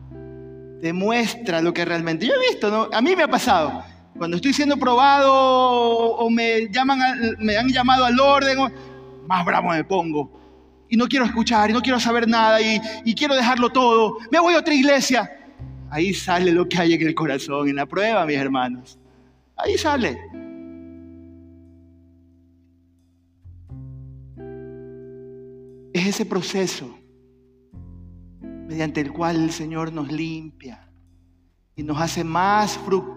demuestra 0.79 1.59
lo 1.59 1.73
que 1.73 1.83
realmente. 1.83 2.27
Yo 2.27 2.33
he 2.35 2.47
visto, 2.47 2.69
¿no? 2.69 2.89
A 2.93 3.01
mí 3.01 3.15
me 3.15 3.23
ha 3.23 3.27
pasado. 3.27 3.83
Cuando 4.17 4.37
estoy 4.37 4.53
siendo 4.53 4.77
probado 4.77 5.31
o 5.31 6.29
me, 6.29 6.69
llaman 6.71 6.99
me 7.39 7.57
han 7.57 7.69
llamado 7.69 8.05
al 8.05 8.19
orden, 8.19 8.57
más 9.27 9.45
bravo 9.45 9.69
me 9.69 9.83
pongo. 9.83 10.31
Y 10.89 10.97
no 10.97 11.07
quiero 11.07 11.25
escuchar, 11.25 11.69
y 11.69 11.73
no 11.73 11.81
quiero 11.81 11.99
saber 11.99 12.27
nada, 12.27 12.61
y, 12.61 12.79
y 13.05 13.13
quiero 13.13 13.35
dejarlo 13.35 13.69
todo. 13.69 14.17
Me 14.31 14.39
voy 14.39 14.55
a 14.55 14.59
otra 14.59 14.73
iglesia. 14.73 15.29
Ahí 15.89 16.13
sale 16.13 16.51
lo 16.51 16.67
que 16.67 16.77
hay 16.77 16.93
en 16.93 17.07
el 17.07 17.13
corazón, 17.13 17.69
en 17.69 17.75
la 17.75 17.85
prueba, 17.85 18.25
mis 18.25 18.37
hermanos. 18.37 18.97
Ahí 19.55 19.77
sale. 19.77 20.19
Es 25.93 26.07
ese 26.07 26.25
proceso 26.25 26.97
mediante 28.41 29.01
el 29.01 29.11
cual 29.11 29.43
el 29.43 29.51
Señor 29.51 29.93
nos 29.93 30.11
limpia 30.11 30.89
y 31.75 31.83
nos 31.83 31.99
hace 31.99 32.23
más 32.23 32.77
fructíferos. 32.77 33.16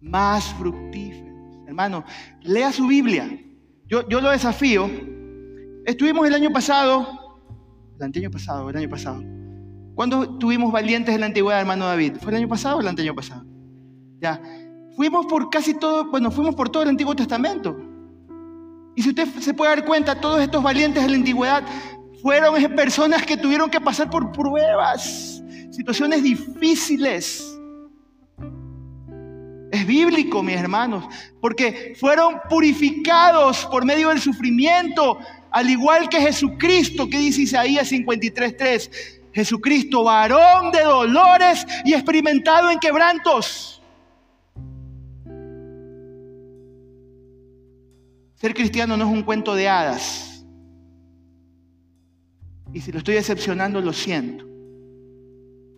Más 0.00 0.44
fructíferos. 0.54 1.32
Hermano, 1.66 2.04
lea 2.42 2.72
su 2.72 2.86
Biblia. 2.86 3.28
Yo, 3.86 4.08
yo 4.08 4.20
lo 4.20 4.30
desafío. 4.30 4.90
Estuvimos 5.84 6.26
el 6.26 6.34
año 6.34 6.50
pasado, 6.50 7.06
el 7.98 8.04
año 8.04 8.30
pasado, 8.30 8.70
el 8.70 8.76
año 8.76 8.88
pasado, 8.88 9.22
¿Cuándo 9.94 10.38
tuvimos 10.38 10.72
valientes 10.72 11.14
en 11.14 11.20
la 11.20 11.26
antigüedad, 11.26 11.60
hermano 11.60 11.86
David? 11.86 12.14
¿Fue 12.20 12.32
el 12.32 12.38
año 12.38 12.48
pasado 12.48 12.78
o 12.78 12.80
el 12.80 12.88
año 12.88 13.14
pasado? 13.14 13.44
Ya. 14.20 14.40
Fuimos 14.96 15.26
por 15.26 15.50
casi 15.50 15.74
todo, 15.74 16.10
bueno, 16.10 16.30
fuimos 16.30 16.54
por 16.54 16.70
todo 16.70 16.82
el 16.82 16.88
Antiguo 16.88 17.14
Testamento. 17.14 17.76
Y 18.94 19.02
si 19.02 19.10
usted 19.10 19.26
se 19.40 19.54
puede 19.54 19.74
dar 19.74 19.84
cuenta, 19.84 20.20
todos 20.20 20.40
estos 20.40 20.62
valientes 20.62 21.02
de 21.02 21.10
la 21.10 21.16
antigüedad 21.16 21.64
fueron 22.22 22.54
personas 22.74 23.24
que 23.26 23.36
tuvieron 23.36 23.68
que 23.70 23.80
pasar 23.80 24.08
por 24.08 24.32
pruebas, 24.32 25.41
situaciones 25.72 26.22
difíciles. 26.22 27.58
Es 29.72 29.86
bíblico, 29.86 30.42
mis 30.42 30.56
hermanos, 30.56 31.06
porque 31.40 31.94
fueron 31.98 32.40
purificados 32.48 33.66
por 33.66 33.84
medio 33.84 34.10
del 34.10 34.20
sufrimiento, 34.20 35.18
al 35.50 35.70
igual 35.70 36.08
que 36.10 36.20
Jesucristo, 36.20 37.08
que 37.08 37.18
dice 37.18 37.42
Isaías 37.42 37.90
53:3. 37.90 38.90
Jesucristo, 39.32 40.04
varón 40.04 40.72
de 40.72 40.82
dolores 40.82 41.66
y 41.86 41.94
experimentado 41.94 42.70
en 42.70 42.78
quebrantos. 42.78 43.82
Ser 48.34 48.52
cristiano 48.52 48.94
no 48.96 49.06
es 49.06 49.10
un 49.10 49.22
cuento 49.22 49.54
de 49.54 49.70
hadas. 49.70 50.44
Y 52.74 52.80
si 52.82 52.92
lo 52.92 52.98
estoy 52.98 53.14
decepcionando, 53.14 53.80
lo 53.80 53.94
siento. 53.94 54.51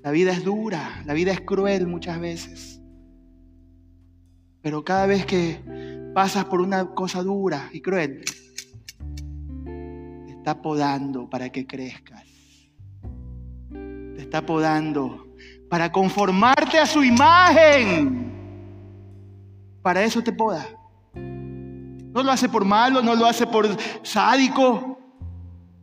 La 0.04 0.10
vida 0.10 0.32
es 0.32 0.44
dura, 0.44 1.02
la 1.06 1.14
vida 1.14 1.32
es 1.32 1.40
cruel 1.40 1.86
muchas 1.86 2.20
veces. 2.20 2.78
Pero 4.60 4.84
cada 4.84 5.06
vez 5.06 5.24
que 5.24 5.58
pasas 6.14 6.44
por 6.44 6.60
una 6.60 6.94
cosa 6.94 7.22
dura 7.22 7.70
y 7.72 7.80
cruel, 7.80 8.22
te 10.26 10.30
está 10.30 10.60
podando 10.60 11.30
para 11.30 11.48
que 11.48 11.66
crezcas. 11.66 12.22
Te 13.70 14.20
está 14.20 14.44
podando 14.44 15.34
para 15.70 15.90
conformarte 15.90 16.78
a 16.78 16.84
su 16.84 17.02
imagen. 17.02 18.30
Para 19.80 20.04
eso 20.04 20.22
te 20.22 20.32
poda. 20.32 20.66
No 21.14 22.22
lo 22.22 22.30
hace 22.30 22.50
por 22.50 22.66
malo, 22.66 23.00
no 23.00 23.14
lo 23.14 23.24
hace 23.24 23.46
por 23.46 23.66
sádico. 24.02 24.98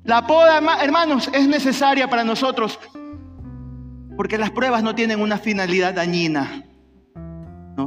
La 0.03 0.27
poda, 0.27 0.61
hermanos, 0.79 1.27
es 1.33 1.47
necesaria 1.47 2.07
para 2.07 2.23
nosotros 2.23 2.77
porque 4.15 4.37
las 4.37 4.51
pruebas 4.51 4.83
no 4.83 4.95
tienen 4.95 5.21
una 5.21 5.37
finalidad 5.37 5.93
dañina 5.93 6.65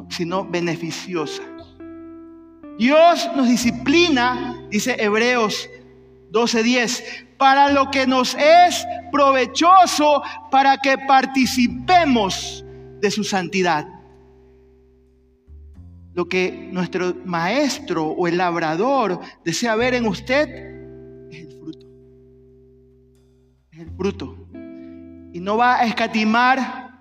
sino 0.09 0.45
beneficiosa. 0.45 1.43
Dios 2.79 3.31
nos 3.37 3.49
disciplina, 3.49 4.57
dice 4.71 4.97
Hebreos 4.99 5.69
12:10, 6.31 7.37
para 7.39 7.71
lo 7.71 7.91
que 7.91 8.07
nos 8.07 8.35
es 8.35 8.85
provechoso, 9.13 10.23
para 10.51 10.79
que 10.79 10.99
participemos 10.99 12.65
de 13.01 13.11
su 13.11 13.23
santidad. 13.23 13.87
Lo 16.15 16.29
que 16.29 16.69
nuestro 16.73 17.15
maestro 17.25 18.07
o 18.07 18.27
el 18.27 18.39
labrador 18.39 19.21
desea 19.45 19.75
ver 19.77 19.95
en 19.95 20.07
usted 20.07 20.49
es 21.31 21.41
el 21.41 21.53
fruto. 21.59 21.87
Es 23.73 23.81
el 23.81 23.91
fruto. 23.97 24.44
Y 25.35 25.41
no 25.41 25.57
va 25.57 25.81
a 25.81 25.85
escatimar 25.85 26.93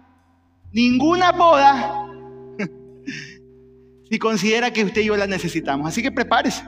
ninguna 0.72 1.32
boda 1.32 2.10
si 4.10 4.18
considera 4.18 4.74
que 4.74 4.84
usted 4.84 5.02
y 5.02 5.06
yo 5.06 5.16
la 5.16 5.28
necesitamos. 5.28 5.88
Así 5.88 6.02
que 6.02 6.12
prepárese. 6.12 6.64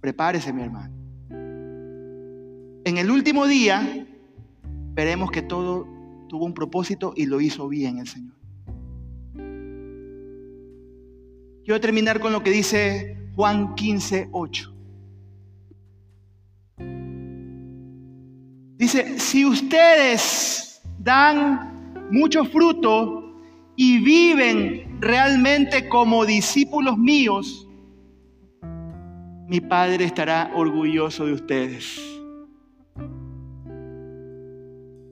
Prepárese, 0.00 0.52
mi 0.52 0.62
hermano. 0.62 0.94
En 2.84 2.98
el 2.98 3.10
último 3.10 3.46
día 3.46 4.06
veremos 4.92 5.30
que 5.30 5.40
todo 5.40 5.88
tuvo 6.28 6.44
un 6.44 6.52
propósito 6.52 7.14
y 7.16 7.24
lo 7.24 7.40
hizo 7.40 7.66
bien 7.66 7.98
el 7.98 8.06
Señor. 8.06 8.36
Quiero 11.64 11.80
terminar 11.80 12.20
con 12.20 12.32
lo 12.32 12.42
que 12.42 12.50
dice 12.50 13.30
Juan 13.34 13.74
15, 13.74 14.28
8. 14.30 14.75
Si 19.18 19.44
ustedes 19.44 20.80
dan 20.98 22.08
mucho 22.10 22.44
fruto 22.44 23.34
y 23.76 23.98
viven 24.02 25.00
realmente 25.00 25.88
como 25.88 26.24
discípulos 26.24 26.96
míos, 26.96 27.68
mi 29.48 29.60
Padre 29.60 30.04
estará 30.04 30.50
orgulloso 30.54 31.26
de 31.26 31.32
ustedes. 31.32 32.00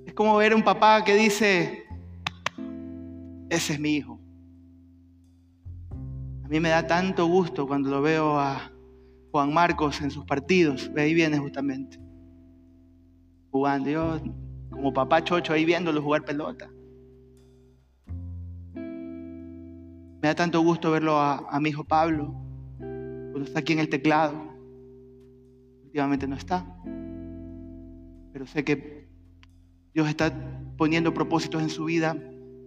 Es 0.07 0.15
como 0.15 0.37
ver 0.37 0.53
a 0.53 0.57
un 0.57 0.63
papá 0.63 1.05
que 1.05 1.15
dice, 1.15 1.85
ese 3.51 3.75
es 3.75 3.81
mi 3.81 3.97
hijo. 3.97 4.19
A 6.45 6.49
mí 6.49 6.61
me 6.61 6.69
da 6.69 6.87
tanto 6.87 7.27
gusto 7.27 7.67
cuando 7.67 7.91
lo 7.91 8.03
veo 8.03 8.39
a 8.39 8.71
Juan 9.31 9.53
Marcos 9.53 10.01
en 10.01 10.11
sus 10.11 10.25
partidos, 10.25 10.91
ahí 10.97 11.15
viene 11.15 11.39
justamente, 11.39 11.99
jugando. 13.55 13.89
Yo 13.89 14.21
como 14.69 14.93
papá 14.93 15.23
chocho 15.23 15.53
ahí 15.53 15.65
viéndolo 15.65 16.03
jugar 16.03 16.25
pelota. 16.25 16.69
Me 18.75 20.29
da 20.29 20.35
tanto 20.35 20.61
gusto 20.61 20.91
verlo 20.91 21.17
a, 21.19 21.61
mi 21.61 21.69
hijo 21.69 21.85
Pablo, 21.85 22.35
cuando 22.79 23.45
está 23.45 23.61
aquí 23.61 23.75
en 23.75 23.79
el 23.79 23.89
teclado. 23.89 24.35
Últimamente 25.85 26.27
no 26.27 26.35
está. 26.35 26.67
Pero 28.33 28.45
sé 28.47 28.65
que 28.65 29.07
Dios 29.93 30.09
está 30.09 30.33
poniendo 30.77 31.15
propósitos 31.15 31.63
en 31.63 31.71
su 31.71 31.85
vida 31.85 32.17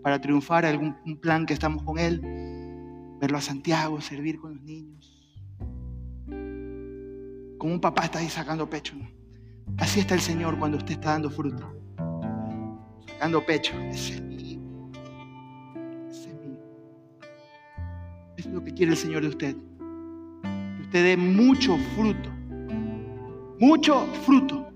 para 0.03 0.21
triunfar 0.21 0.65
algún 0.65 0.95
plan 1.19 1.45
que 1.45 1.53
estamos 1.53 1.83
con 1.83 1.97
Él. 1.97 2.21
Verlo 3.19 3.39
a 3.39 3.41
Santiago, 3.41 3.99
servir 3.99 4.39
con 4.39 4.55
los 4.55 4.63
niños. 4.63 5.13
Como 7.57 7.73
un 7.73 7.81
papá 7.81 8.05
está 8.05 8.19
ahí 8.19 8.29
sacando 8.29 8.69
pecho. 8.69 8.95
Así 9.78 9.99
está 9.99 10.15
el 10.15 10.22
Señor 10.22 10.57
cuando 10.57 10.78
usted 10.78 10.93
está 10.93 11.11
dando 11.11 11.30
fruto. 11.30 11.74
Sacando 13.07 13.45
pecho. 13.45 13.74
Ese 13.91 14.13
es 18.38 18.45
lo 18.45 18.63
que 18.63 18.74
quiere 18.74 18.93
el 18.93 18.97
Señor 18.97 19.24
de 19.24 19.30
usted. 19.30 19.55
Que 19.55 20.82
usted 20.82 21.03
dé 21.03 21.18
mucho 21.18 21.78
fruto. 21.95 22.30
Mucho 23.59 24.05
fruto. 24.26 24.66